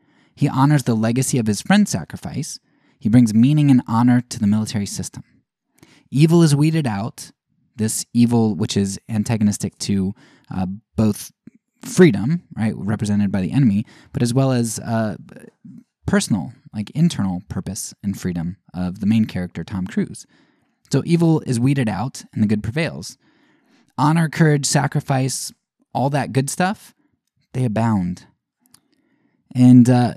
He 0.42 0.50
honors 0.50 0.86
the 0.86 0.96
legacy 0.96 1.38
of 1.38 1.46
his 1.46 1.62
friend's 1.62 1.92
sacrifice. 1.92 2.58
He 3.00 3.10
brings 3.10 3.32
meaning 3.32 3.70
and 3.70 3.84
honor 3.88 4.22
to 4.22 4.40
the 4.40 4.48
military 4.48 4.88
system. 4.88 5.24
Evil 6.10 6.42
is 6.42 6.56
weeded 6.56 6.88
out, 6.88 7.30
this 7.76 8.08
evil 8.12 8.56
which 8.56 8.76
is 8.76 9.00
antagonistic 9.08 9.78
to 9.78 10.16
uh, 10.50 10.66
both 10.96 11.32
freedom, 11.84 12.42
right, 12.58 12.74
represented 12.76 13.32
by 13.32 13.40
the 13.40 13.52
enemy, 13.52 13.86
but 14.14 14.24
as 14.24 14.34
well 14.34 14.52
as 14.52 14.80
uh, 14.80 15.16
personal, 16.08 16.54
like 16.74 16.90
internal 16.96 17.44
purpose 17.48 17.94
and 18.02 18.20
freedom 18.20 18.58
of 18.74 19.00
the 19.00 19.06
main 19.06 19.26
character, 19.26 19.64
Tom 19.64 19.86
Cruise. 19.86 20.26
So 20.92 21.04
evil 21.06 21.42
is 21.42 21.60
weeded 21.60 21.88
out 21.88 22.24
and 22.34 22.42
the 22.42 22.48
good 22.48 22.64
prevails. 22.64 23.16
Honor, 23.96 24.28
courage, 24.28 24.66
sacrifice, 24.66 25.54
all 25.94 26.10
that 26.10 26.34
good 26.34 26.50
stuff, 26.50 26.96
they 27.54 27.64
abound. 27.64 28.26
And 29.54 29.90
uh, 29.90 30.14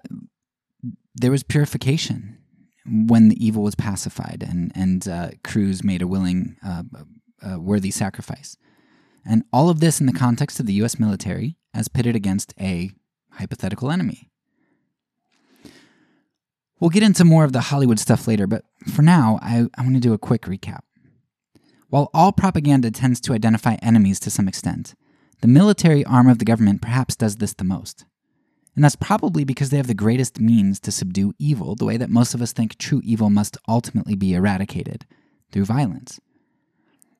there 1.14 1.30
was 1.30 1.42
purification 1.42 2.38
when 2.86 3.28
the 3.28 3.44
evil 3.44 3.62
was 3.62 3.74
pacified, 3.74 4.44
and 4.46 4.70
and 4.74 5.08
uh, 5.08 5.30
Cruise 5.42 5.82
made 5.82 6.02
a 6.02 6.06
willing, 6.06 6.56
uh, 6.64 6.82
worthy 7.58 7.90
sacrifice. 7.90 8.56
And 9.26 9.44
all 9.52 9.70
of 9.70 9.80
this 9.80 10.00
in 10.00 10.06
the 10.06 10.12
context 10.12 10.60
of 10.60 10.66
the 10.66 10.74
U.S. 10.74 10.98
military 10.98 11.56
as 11.72 11.88
pitted 11.88 12.14
against 12.14 12.52
a 12.60 12.90
hypothetical 13.32 13.90
enemy. 13.90 14.30
We'll 16.78 16.90
get 16.90 17.02
into 17.02 17.24
more 17.24 17.44
of 17.44 17.52
the 17.52 17.62
Hollywood 17.62 17.98
stuff 17.98 18.28
later, 18.28 18.46
but 18.46 18.64
for 18.92 19.02
now, 19.02 19.38
I, 19.40 19.66
I 19.76 19.82
want 19.82 19.94
to 19.94 20.00
do 20.00 20.12
a 20.12 20.18
quick 20.18 20.42
recap. 20.42 20.80
While 21.88 22.10
all 22.12 22.32
propaganda 22.32 22.90
tends 22.90 23.20
to 23.22 23.32
identify 23.32 23.76
enemies 23.76 24.20
to 24.20 24.30
some 24.30 24.48
extent, 24.48 24.94
the 25.40 25.48
military 25.48 26.04
arm 26.04 26.28
of 26.28 26.38
the 26.38 26.44
government 26.44 26.82
perhaps 26.82 27.16
does 27.16 27.36
this 27.36 27.54
the 27.54 27.64
most. 27.64 28.04
And 28.74 28.82
that's 28.82 28.96
probably 28.96 29.44
because 29.44 29.70
they 29.70 29.76
have 29.76 29.86
the 29.86 29.94
greatest 29.94 30.40
means 30.40 30.80
to 30.80 30.90
subdue 30.90 31.32
evil, 31.38 31.76
the 31.76 31.84
way 31.84 31.96
that 31.96 32.10
most 32.10 32.34
of 32.34 32.42
us 32.42 32.52
think 32.52 32.76
true 32.76 33.00
evil 33.04 33.30
must 33.30 33.56
ultimately 33.68 34.16
be 34.16 34.34
eradicated 34.34 35.06
through 35.52 35.64
violence. 35.64 36.20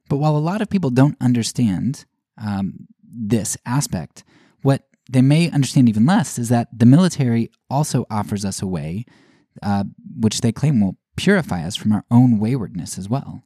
But 0.08 0.16
while 0.16 0.36
a 0.36 0.38
lot 0.38 0.60
of 0.60 0.68
people 0.68 0.90
don't 0.90 1.16
understand 1.20 2.04
um, 2.36 2.88
this 3.02 3.56
aspect, 3.64 4.24
what 4.62 4.82
they 5.10 5.22
may 5.22 5.50
understand 5.50 5.88
even 5.88 6.06
less 6.06 6.38
is 6.38 6.48
that 6.48 6.68
the 6.76 6.86
military 6.86 7.50
also 7.70 8.04
offers 8.10 8.44
us 8.44 8.60
a 8.60 8.66
way 8.66 9.04
uh, 9.62 9.84
which 10.18 10.40
they 10.40 10.52
claim 10.52 10.80
will 10.80 10.96
purify 11.16 11.64
us 11.64 11.76
from 11.76 11.92
our 11.92 12.04
own 12.10 12.38
waywardness 12.38 12.98
as 12.98 13.08
well. 13.08 13.44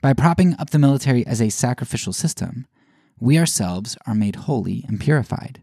By 0.00 0.14
propping 0.14 0.56
up 0.58 0.70
the 0.70 0.80
military 0.80 1.24
as 1.26 1.40
a 1.40 1.48
sacrificial 1.48 2.12
system, 2.12 2.66
we 3.20 3.38
ourselves 3.38 3.96
are 4.04 4.16
made 4.16 4.34
holy 4.34 4.84
and 4.88 4.98
purified. 4.98 5.62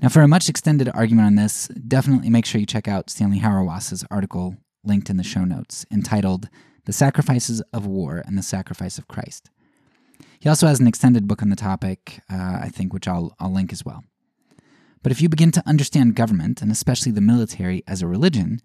Now, 0.00 0.08
for 0.08 0.22
a 0.22 0.28
much 0.28 0.48
extended 0.48 0.88
argument 0.94 1.26
on 1.26 1.34
this, 1.34 1.66
definitely 1.68 2.30
make 2.30 2.46
sure 2.46 2.60
you 2.60 2.66
check 2.66 2.86
out 2.86 3.10
Stanley 3.10 3.40
Hauerwas's 3.40 4.04
article 4.12 4.56
linked 4.84 5.10
in 5.10 5.16
the 5.16 5.24
show 5.24 5.44
notes 5.44 5.84
entitled 5.90 6.48
The 6.84 6.92
Sacrifices 6.92 7.60
of 7.72 7.84
War 7.84 8.22
and 8.24 8.38
the 8.38 8.42
Sacrifice 8.44 8.98
of 8.98 9.08
Christ. 9.08 9.50
He 10.38 10.48
also 10.48 10.68
has 10.68 10.78
an 10.78 10.86
extended 10.86 11.26
book 11.26 11.42
on 11.42 11.50
the 11.50 11.56
topic, 11.56 12.20
uh, 12.30 12.60
I 12.62 12.70
think, 12.72 12.92
which 12.92 13.08
I'll, 13.08 13.34
I'll 13.40 13.52
link 13.52 13.72
as 13.72 13.84
well. 13.84 14.04
But 15.02 15.10
if 15.10 15.20
you 15.20 15.28
begin 15.28 15.50
to 15.52 15.66
understand 15.66 16.14
government, 16.14 16.62
and 16.62 16.70
especially 16.70 17.10
the 17.10 17.20
military, 17.20 17.82
as 17.88 18.00
a 18.00 18.06
religion, 18.06 18.60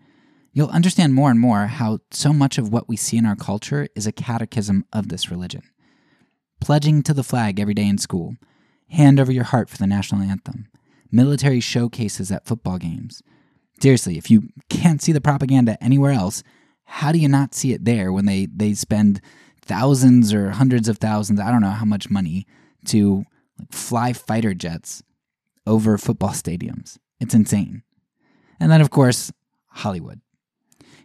you'll 0.52 0.70
understand 0.70 1.16
more 1.16 1.32
and 1.32 1.40
more 1.40 1.66
how 1.66 2.00
so 2.12 2.32
much 2.32 2.60
of 2.60 2.70
what 2.70 2.88
we 2.88 2.96
see 2.96 3.18
in 3.18 3.26
our 3.26 3.36
culture 3.36 3.88
is 3.96 4.06
a 4.06 4.12
catechism 4.12 4.86
of 4.94 5.10
this 5.10 5.32
religion. 5.32 5.64
Pledging 6.62 7.02
to 7.04 7.14
the 7.14 7.24
flag 7.24 7.60
every 7.60 7.74
day 7.74 7.88
in 7.88 7.98
school, 7.98 8.36
hand 8.90 9.20
over 9.20 9.32
your 9.32 9.46
heart 9.46 9.68
for 9.68 9.78
the 9.78 9.88
national 9.88 10.22
anthem, 10.22 10.68
military 11.14 11.60
showcases 11.60 12.32
at 12.32 12.46
football 12.46 12.78
games. 12.78 13.22
Seriously, 13.80 14.18
if 14.18 14.30
you 14.30 14.50
can't 14.70 15.02
see 15.02 15.12
the 15.12 15.22
propaganda 15.22 15.82
anywhere 15.82 16.12
else, 16.12 16.44
how 16.86 17.12
do 17.12 17.20
you 17.20 17.30
not 17.30 17.54
see 17.54 17.72
it 17.74 17.86
there 17.86 18.12
when 18.12 18.26
they, 18.26 18.48
they 18.48 18.74
spend 18.74 19.22
thousands 19.62 20.34
or 20.34 20.52
hundreds 20.52 20.90
of 20.90 20.98
thousands, 20.98 21.40
I 21.40 21.52
don't 21.52 21.62
know 21.62 21.70
how 21.70 21.86
much 21.86 22.10
money, 22.10 22.46
to 22.88 23.24
fly 23.72 24.12
fighter 24.12 24.54
jets 24.54 25.04
over 25.66 25.98
football 25.98 26.30
stadiums? 26.32 26.98
It's 27.20 27.36
insane. 27.36 27.84
And 28.60 28.72
then, 28.72 28.82
of 28.82 28.90
course, 28.90 29.32
Hollywood. 29.68 30.20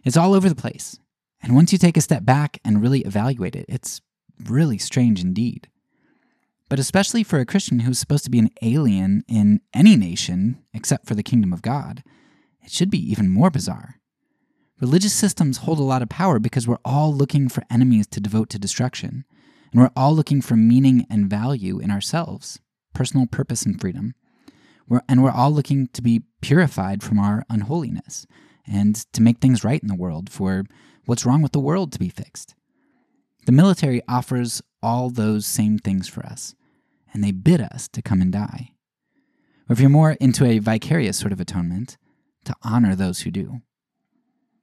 It's 0.03 0.17
all 0.17 0.33
over 0.33 0.49
the 0.49 0.55
place. 0.55 0.99
And 1.41 1.55
once 1.55 1.71
you 1.71 1.77
take 1.77 1.97
a 1.97 2.01
step 2.01 2.25
back 2.25 2.59
and 2.65 2.81
really 2.81 3.01
evaluate 3.01 3.55
it, 3.55 3.65
it's 3.69 4.01
really 4.45 4.77
strange 4.77 5.21
indeed 5.21 5.69
but 6.69 6.79
especially 6.79 7.23
for 7.23 7.39
a 7.39 7.45
Christian 7.45 7.79
who's 7.79 7.99
supposed 7.99 8.23
to 8.23 8.29
be 8.29 8.39
an 8.39 8.51
alien 8.61 9.23
in 9.27 9.61
any 9.73 9.95
nation 9.95 10.63
except 10.73 11.07
for 11.07 11.15
the 11.15 11.23
kingdom 11.23 11.51
of 11.51 11.61
God, 11.61 12.03
it 12.63 12.71
should 12.71 12.91
be 12.91 13.11
even 13.11 13.29
more 13.29 13.49
bizarre. 13.49 13.95
Religious 14.79 15.13
systems 15.13 15.57
hold 15.57 15.79
a 15.79 15.83
lot 15.83 16.01
of 16.01 16.09
power 16.09 16.39
because 16.39 16.67
we're 16.67 16.77
all 16.85 17.13
looking 17.13 17.49
for 17.49 17.63
enemies 17.69 18.07
to 18.07 18.21
devote 18.21 18.49
to 18.49 18.59
destruction. 18.59 19.25
And 19.71 19.81
we're 19.81 19.91
all 19.95 20.15
looking 20.15 20.41
for 20.41 20.55
meaning 20.55 21.05
and 21.09 21.29
value 21.29 21.79
in 21.79 21.91
ourselves, 21.91 22.59
personal 22.93 23.27
purpose 23.27 23.63
and 23.63 23.79
freedom. 23.79 24.13
We're, 24.87 25.01
and 25.09 25.21
we're 25.21 25.31
all 25.31 25.51
looking 25.51 25.87
to 25.93 26.01
be 26.01 26.23
purified 26.41 27.03
from 27.03 27.19
our 27.19 27.45
unholiness 27.49 28.25
and 28.65 28.95
to 29.13 29.21
make 29.21 29.39
things 29.39 29.63
right 29.63 29.81
in 29.81 29.87
the 29.87 29.95
world, 29.95 30.29
for 30.29 30.63
what's 31.05 31.25
wrong 31.25 31.41
with 31.41 31.51
the 31.51 31.59
world 31.59 31.91
to 31.91 31.99
be 31.99 32.09
fixed. 32.09 32.55
The 33.45 33.51
military 33.51 34.01
offers 34.07 34.61
all 34.81 35.09
those 35.09 35.45
same 35.45 35.77
things 35.77 36.07
for 36.07 36.25
us, 36.25 36.55
and 37.13 37.23
they 37.23 37.31
bid 37.31 37.61
us 37.61 37.87
to 37.89 38.01
come 38.01 38.21
and 38.21 38.31
die. 38.31 38.71
Or 39.69 39.73
if 39.73 39.79
you're 39.79 39.89
more 39.89 40.11
into 40.13 40.45
a 40.45 40.59
vicarious 40.59 41.17
sort 41.17 41.31
of 41.31 41.39
atonement, 41.39 41.97
to 42.45 42.55
honor 42.63 42.95
those 42.95 43.21
who 43.21 43.31
do. 43.31 43.61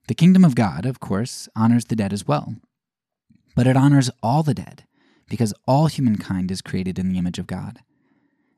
The 0.09 0.15
kingdom 0.15 0.45
of 0.45 0.55
God, 0.55 0.87
of 0.87 1.01
course, 1.01 1.49
honors 1.57 1.87
the 1.87 1.97
dead 1.97 2.13
as 2.13 2.27
well, 2.27 2.57
but 3.55 3.67
it 3.67 3.77
honors 3.77 4.11
all 4.23 4.43
the 4.43 4.55
dead 4.55 4.85
because 5.29 5.55
all 5.67 5.87
humankind 5.87 6.51
is 6.51 6.63
created 6.63 6.99
in 6.99 7.09
the 7.09 7.19
image 7.19 7.39
of 7.39 7.47
God. 7.47 7.81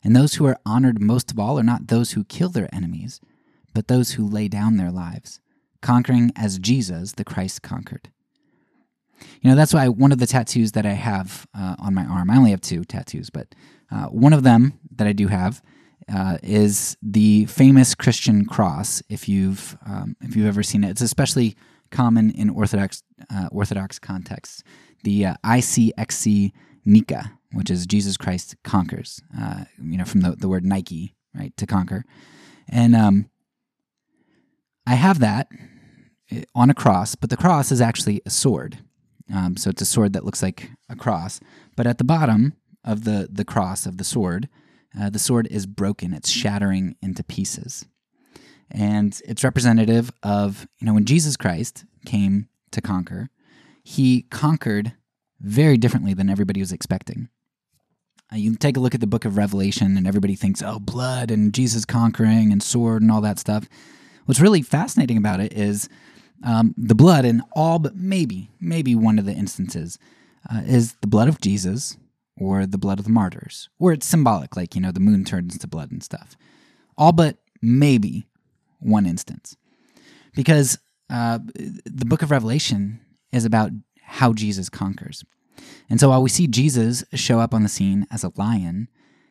And 0.04 0.14
those 0.14 0.34
who 0.34 0.46
are 0.46 0.58
honored 0.64 1.00
most 1.00 1.30
of 1.30 1.38
all 1.38 1.58
are 1.58 1.64
not 1.64 1.88
those 1.88 2.12
who 2.12 2.24
kill 2.24 2.50
their 2.50 2.72
enemies, 2.74 3.20
but 3.74 3.88
those 3.88 4.12
who 4.12 4.26
lay 4.26 4.48
down 4.48 4.76
their 4.76 4.90
lives, 4.90 5.40
conquering 5.80 6.30
as 6.36 6.58
Jesus, 6.58 7.12
the 7.12 7.24
Christ, 7.24 7.62
conquered. 7.62 8.10
You 9.40 9.50
know, 9.50 9.56
that's 9.56 9.74
why 9.74 9.88
one 9.88 10.12
of 10.12 10.18
the 10.18 10.26
tattoos 10.26 10.72
that 10.72 10.86
I 10.86 10.92
have 10.92 11.46
uh, 11.54 11.76
on 11.78 11.94
my 11.94 12.04
arm, 12.04 12.30
I 12.30 12.36
only 12.36 12.50
have 12.50 12.60
two 12.60 12.84
tattoos, 12.84 13.30
but 13.30 13.54
uh, 13.90 14.06
one 14.06 14.32
of 14.32 14.42
them 14.42 14.78
that 14.96 15.06
I 15.06 15.12
do 15.12 15.28
have 15.28 15.62
uh, 16.12 16.38
is 16.42 16.96
the 17.02 17.46
famous 17.46 17.94
Christian 17.94 18.44
cross. 18.44 19.02
If 19.08 19.28
you've 19.28 19.76
um, 19.86 20.16
if 20.20 20.36
you've 20.36 20.46
ever 20.46 20.62
seen 20.62 20.84
it, 20.84 20.90
it's 20.90 21.02
especially 21.02 21.56
common 21.90 22.30
in 22.30 22.50
Orthodox 22.50 23.02
uh, 23.30 23.48
Orthodox 23.52 23.98
contexts. 23.98 24.62
The 25.04 25.26
uh, 25.26 25.34
ICXC 25.44 26.52
Nika, 26.84 27.32
which 27.52 27.70
is 27.70 27.86
Jesus 27.86 28.16
Christ 28.16 28.56
conquers. 28.64 29.20
Uh, 29.38 29.64
you 29.82 29.96
know, 29.96 30.04
from 30.04 30.22
the, 30.22 30.32
the 30.32 30.48
word 30.48 30.64
Nike, 30.64 31.14
right, 31.34 31.56
to 31.56 31.66
conquer, 31.66 32.04
and 32.68 32.94
um, 32.94 33.30
I 34.86 34.94
have 34.94 35.20
that 35.20 35.48
eh, 36.30 36.44
on 36.54 36.70
a 36.70 36.74
cross, 36.74 37.14
but 37.14 37.30
the 37.30 37.36
cross 37.36 37.70
is 37.70 37.80
actually 37.80 38.22
a 38.24 38.30
sword. 38.30 38.78
Um, 39.32 39.58
so 39.58 39.68
it's 39.68 39.82
a 39.82 39.86
sword 39.86 40.14
that 40.14 40.24
looks 40.24 40.42
like 40.42 40.70
a 40.88 40.96
cross. 40.96 41.40
But 41.76 41.86
at 41.86 41.98
the 41.98 42.04
bottom 42.04 42.54
of 42.84 43.04
the, 43.04 43.28
the 43.30 43.44
cross 43.44 43.86
of 43.86 43.98
the 43.98 44.04
sword, 44.04 44.48
uh, 44.98 45.10
the 45.10 45.18
sword 45.18 45.46
is 45.50 45.66
broken. 45.66 46.14
It's 46.14 46.30
shattering 46.30 46.96
into 47.02 47.22
pieces. 47.22 47.86
And 48.70 49.20
it's 49.24 49.44
representative 49.44 50.10
of, 50.22 50.66
you 50.78 50.86
know, 50.86 50.94
when 50.94 51.04
Jesus 51.04 51.36
Christ 51.36 51.84
came 52.04 52.48
to 52.72 52.80
conquer, 52.80 53.30
he 53.82 54.22
conquered 54.30 54.94
very 55.40 55.76
differently 55.76 56.14
than 56.14 56.28
everybody 56.28 56.60
was 56.60 56.72
expecting. 56.72 57.28
Uh, 58.32 58.36
you 58.36 58.54
take 58.56 58.76
a 58.76 58.80
look 58.80 58.94
at 58.94 59.00
the 59.00 59.06
book 59.06 59.24
of 59.24 59.38
Revelation, 59.38 59.96
and 59.96 60.06
everybody 60.06 60.34
thinks, 60.34 60.62
oh, 60.62 60.78
blood 60.78 61.30
and 61.30 61.54
Jesus 61.54 61.84
conquering 61.84 62.52
and 62.52 62.62
sword 62.62 63.00
and 63.00 63.10
all 63.10 63.22
that 63.22 63.38
stuff. 63.38 63.66
What's 64.26 64.40
really 64.40 64.60
fascinating 64.60 65.16
about 65.16 65.40
it 65.40 65.54
is 65.54 65.88
um, 66.44 66.74
the 66.76 66.94
blood 66.94 67.24
in 67.24 67.42
all 67.52 67.78
but 67.78 67.96
maybe, 67.96 68.50
maybe 68.60 68.94
one 68.94 69.18
of 69.18 69.24
the 69.24 69.32
instances 69.32 69.98
uh, 70.52 70.60
is 70.66 70.94
the 71.00 71.06
blood 71.06 71.28
of 71.28 71.40
Jesus 71.40 71.96
or 72.40 72.66
the 72.66 72.78
blood 72.78 72.98
of 72.98 73.04
the 73.04 73.10
martyrs, 73.10 73.68
or 73.78 73.92
it's 73.92 74.06
symbolic, 74.06 74.56
like, 74.56 74.74
you 74.74 74.80
know, 74.80 74.92
the 74.92 75.00
moon 75.00 75.24
turns 75.24 75.58
to 75.58 75.66
blood 75.66 75.90
and 75.90 76.02
stuff. 76.02 76.36
All 76.96 77.12
but 77.12 77.38
maybe 77.60 78.26
one 78.80 79.06
instance. 79.06 79.56
Because 80.34 80.78
uh, 81.10 81.38
the 81.84 82.04
book 82.04 82.22
of 82.22 82.30
Revelation 82.30 83.00
is 83.32 83.44
about 83.44 83.72
how 84.02 84.32
Jesus 84.32 84.68
conquers. 84.68 85.24
And 85.90 85.98
so 85.98 86.10
while 86.10 86.22
we 86.22 86.28
see 86.28 86.46
Jesus 86.46 87.04
show 87.14 87.40
up 87.40 87.52
on 87.52 87.62
the 87.62 87.68
scene 87.68 88.06
as 88.10 88.24
a 88.24 88.32
lion, 88.36 88.88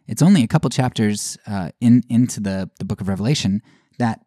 it's 0.07 0.21
only 0.21 0.43
a 0.43 0.47
couple 0.47 0.69
chapters 0.69 1.37
uh, 1.47 1.69
in 1.79 2.03
into 2.09 2.39
the, 2.39 2.69
the 2.79 2.85
book 2.85 3.01
of 3.01 3.07
Revelation 3.07 3.61
that 3.99 4.21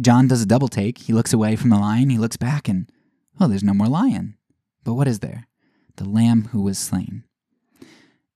John 0.00 0.28
does 0.28 0.42
a 0.42 0.46
double 0.46 0.68
take. 0.68 0.98
He 0.98 1.12
looks 1.12 1.32
away 1.32 1.56
from 1.56 1.70
the 1.70 1.78
lion, 1.78 2.10
he 2.10 2.18
looks 2.18 2.36
back, 2.36 2.68
and 2.68 2.90
oh, 3.40 3.48
there's 3.48 3.64
no 3.64 3.74
more 3.74 3.88
lion. 3.88 4.36
But 4.84 4.94
what 4.94 5.08
is 5.08 5.18
there? 5.18 5.46
The 5.96 6.08
lamb 6.08 6.48
who 6.52 6.62
was 6.62 6.78
slain. 6.78 7.24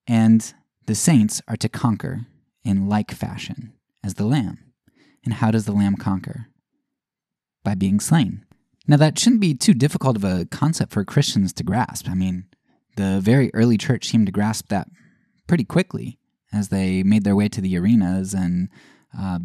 And 0.06 0.54
the 0.86 0.94
saints 0.94 1.40
are 1.48 1.56
to 1.56 1.68
conquer 1.68 2.26
in 2.64 2.88
like 2.88 3.10
fashion 3.10 3.72
as 4.02 4.14
the 4.14 4.26
lamb. 4.26 4.58
And 5.24 5.34
how 5.34 5.50
does 5.50 5.64
the 5.64 5.72
lamb 5.72 5.96
conquer? 5.96 6.48
By 7.62 7.74
being 7.74 8.00
slain. 8.00 8.44
Now, 8.86 8.98
that 8.98 9.18
shouldn't 9.18 9.40
be 9.40 9.54
too 9.54 9.72
difficult 9.72 10.16
of 10.16 10.24
a 10.24 10.44
concept 10.50 10.92
for 10.92 11.04
Christians 11.04 11.54
to 11.54 11.64
grasp. 11.64 12.08
I 12.08 12.14
mean, 12.14 12.44
the 12.96 13.18
very 13.22 13.50
early 13.54 13.78
church 13.78 14.06
seemed 14.06 14.26
to 14.26 14.32
grasp 14.32 14.68
that 14.68 14.88
pretty 15.46 15.64
quickly 15.64 16.18
as 16.52 16.68
they 16.68 17.02
made 17.02 17.24
their 17.24 17.34
way 17.34 17.48
to 17.48 17.60
the 17.62 17.76
arenas 17.78 18.34
and 18.34 18.68
uh, 19.18 19.38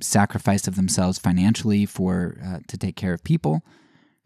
sacrifice 0.00 0.68
of 0.68 0.76
themselves 0.76 1.18
financially 1.18 1.86
for 1.86 2.38
uh, 2.44 2.58
to 2.68 2.78
take 2.78 2.96
care 2.96 3.12
of 3.12 3.24
people. 3.24 3.62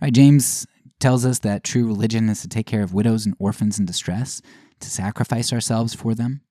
Right? 0.00 0.12
James 0.12 0.66
tells 1.00 1.24
us 1.24 1.40
that 1.40 1.64
true 1.64 1.86
religion 1.86 2.28
is 2.28 2.42
to 2.42 2.48
take 2.48 2.66
care 2.66 2.82
of 2.82 2.94
widows 2.94 3.26
and 3.26 3.34
orphans 3.38 3.78
in 3.78 3.86
distress 3.86 4.40
to 4.80 4.90
sacrifice 4.90 5.52
ourselves 5.52 5.94
for 5.94 6.14
them. 6.14 6.42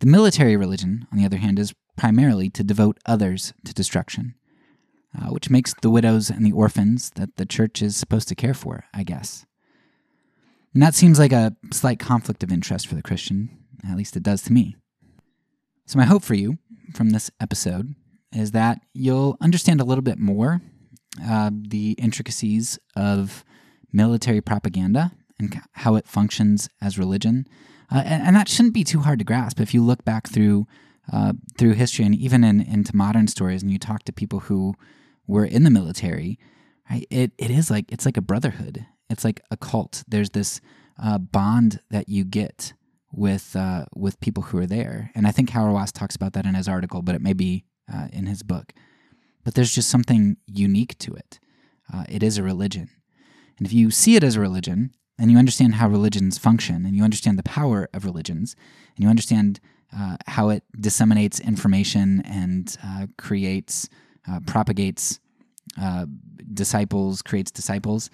The 0.00 0.06
military 0.06 0.56
religion, 0.56 1.06
on 1.10 1.18
the 1.18 1.24
other 1.24 1.38
hand, 1.38 1.58
is 1.58 1.74
primarily 1.96 2.50
to 2.50 2.62
devote 2.62 2.98
others 3.06 3.54
to 3.64 3.72
destruction, 3.72 4.34
uh, 5.16 5.28
which 5.28 5.50
makes 5.50 5.74
the 5.80 5.90
widows 5.90 6.28
and 6.28 6.44
the 6.44 6.52
orphans 6.52 7.10
that 7.16 7.36
the 7.36 7.46
church 7.46 7.80
is 7.80 7.96
supposed 7.96 8.28
to 8.28 8.34
care 8.34 8.54
for, 8.54 8.84
I 8.92 9.02
guess. 9.02 9.46
And 10.74 10.82
that 10.82 10.94
seems 10.94 11.18
like 11.18 11.32
a 11.32 11.56
slight 11.72 11.98
conflict 11.98 12.42
of 12.42 12.52
interest 12.52 12.86
for 12.86 12.94
the 12.94 13.02
Christian, 13.02 13.48
at 13.88 13.96
least 13.96 14.16
it 14.16 14.22
does 14.22 14.42
to 14.42 14.52
me. 14.52 14.76
So, 15.86 15.98
my 15.98 16.04
hope 16.04 16.22
for 16.22 16.34
you 16.34 16.58
from 16.94 17.10
this 17.10 17.30
episode 17.40 17.94
is 18.34 18.50
that 18.50 18.80
you'll 18.92 19.38
understand 19.40 19.80
a 19.80 19.84
little 19.84 20.02
bit 20.02 20.18
more 20.18 20.60
uh, 21.24 21.50
the 21.52 21.92
intricacies 21.92 22.78
of 22.94 23.44
military 23.92 24.42
propaganda 24.42 25.12
and 25.38 25.60
how 25.72 25.96
it 25.96 26.06
functions 26.06 26.68
as 26.80 26.98
religion. 26.98 27.46
Uh, 27.90 28.02
and, 28.04 28.22
and, 28.22 28.36
that 28.36 28.48
shouldn't 28.48 28.74
be 28.74 28.82
too 28.82 29.00
hard 29.00 29.18
to 29.18 29.24
grasp 29.24 29.60
if 29.60 29.72
you 29.72 29.82
look 29.82 30.04
back 30.04 30.28
through 30.28 30.66
uh, 31.12 31.32
through 31.56 31.72
history 31.74 32.04
and 32.04 32.16
even 32.16 32.42
in, 32.42 32.60
into 32.60 32.96
modern 32.96 33.28
stories 33.28 33.62
and 33.62 33.70
you 33.70 33.78
talk 33.78 34.02
to 34.02 34.12
people 34.12 34.40
who 34.40 34.74
were 35.26 35.44
in 35.44 35.62
the 35.62 35.70
military. 35.70 36.38
Right? 36.90 37.06
It 37.10 37.32
it 37.38 37.50
is 37.50 37.70
like 37.70 37.90
it's 37.92 38.04
like 38.04 38.16
a 38.16 38.22
brotherhood. 38.22 38.86
It's 39.08 39.24
like 39.24 39.40
a 39.50 39.56
cult. 39.56 40.02
There's 40.08 40.30
this 40.30 40.60
uh, 41.00 41.18
bond 41.18 41.80
that 41.90 42.08
you 42.08 42.24
get 42.24 42.72
with 43.12 43.54
uh, 43.56 43.86
with 43.94 44.20
people 44.20 44.44
who 44.44 44.58
are 44.58 44.66
there, 44.66 45.10
and 45.14 45.26
I 45.26 45.32
think 45.32 45.50
Hauerwas 45.50 45.92
talks 45.92 46.16
about 46.16 46.32
that 46.34 46.46
in 46.46 46.54
his 46.54 46.68
article, 46.68 47.02
but 47.02 47.14
it 47.14 47.22
may 47.22 47.32
be 47.32 47.64
uh, 47.92 48.08
in 48.12 48.26
his 48.26 48.42
book. 48.42 48.72
But 49.44 49.54
there's 49.54 49.74
just 49.74 49.88
something 49.88 50.36
unique 50.46 50.98
to 50.98 51.14
it. 51.14 51.38
Uh, 51.92 52.04
it 52.08 52.22
is 52.22 52.36
a 52.36 52.42
religion, 52.42 52.90
and 53.58 53.66
if 53.66 53.72
you 53.72 53.90
see 53.90 54.16
it 54.16 54.24
as 54.24 54.36
a 54.36 54.40
religion, 54.40 54.92
and 55.18 55.30
you 55.30 55.38
understand 55.38 55.76
how 55.76 55.88
religions 55.88 56.38
function, 56.38 56.84
and 56.86 56.94
you 56.96 57.02
understand 57.02 57.38
the 57.38 57.42
power 57.42 57.88
of 57.94 58.04
religions, 58.04 58.54
and 58.96 59.04
you 59.04 59.08
understand 59.08 59.60
uh, 59.96 60.16
how 60.26 60.48
it 60.48 60.64
disseminates 60.78 61.40
information 61.40 62.20
and 62.24 62.76
uh, 62.84 63.06
creates, 63.16 63.88
uh, 64.28 64.40
propagates 64.46 65.20
uh, 65.80 66.06
disciples, 66.52 67.22
creates 67.22 67.50
disciples, 67.50 68.10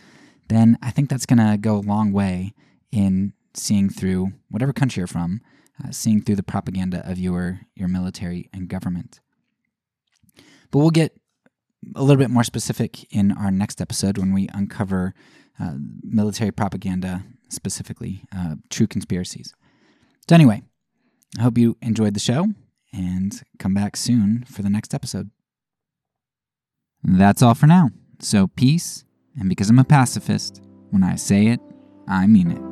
then 0.48 0.76
I 0.82 0.90
think 0.90 1.08
that's 1.08 1.26
going 1.26 1.38
to 1.38 1.56
go 1.56 1.76
a 1.76 1.78
long 1.78 2.12
way 2.12 2.54
in 2.90 3.32
seeing 3.54 3.88
through 3.88 4.32
whatever 4.50 4.72
country 4.72 5.00
you're 5.00 5.06
from, 5.06 5.40
uh, 5.82 5.90
seeing 5.90 6.22
through 6.22 6.36
the 6.36 6.42
propaganda 6.42 7.08
of 7.08 7.18
your 7.18 7.60
your 7.74 7.88
military 7.88 8.48
and 8.52 8.68
government. 8.68 9.20
But 10.70 10.78
we'll 10.78 10.90
get 10.90 11.16
a 11.94 12.02
little 12.02 12.18
bit 12.18 12.30
more 12.30 12.44
specific 12.44 13.12
in 13.12 13.32
our 13.32 13.50
next 13.50 13.80
episode 13.80 14.18
when 14.18 14.32
we 14.32 14.48
uncover 14.52 15.14
uh, 15.60 15.74
military 16.02 16.50
propaganda, 16.50 17.24
specifically 17.48 18.24
uh, 18.34 18.56
true 18.70 18.86
conspiracies. 18.86 19.54
So, 20.28 20.34
anyway, 20.34 20.62
I 21.38 21.42
hope 21.42 21.58
you 21.58 21.76
enjoyed 21.82 22.14
the 22.14 22.20
show 22.20 22.46
and 22.92 23.42
come 23.58 23.74
back 23.74 23.96
soon 23.96 24.44
for 24.48 24.62
the 24.62 24.70
next 24.70 24.94
episode. 24.94 25.30
That's 27.02 27.42
all 27.42 27.54
for 27.54 27.66
now. 27.66 27.90
So, 28.20 28.46
peace, 28.46 29.04
and 29.38 29.48
because 29.48 29.68
I'm 29.70 29.78
a 29.78 29.84
pacifist, 29.84 30.62
when 30.90 31.02
I 31.02 31.16
say 31.16 31.48
it, 31.48 31.60
I 32.06 32.26
mean 32.26 32.50
it. 32.50 32.71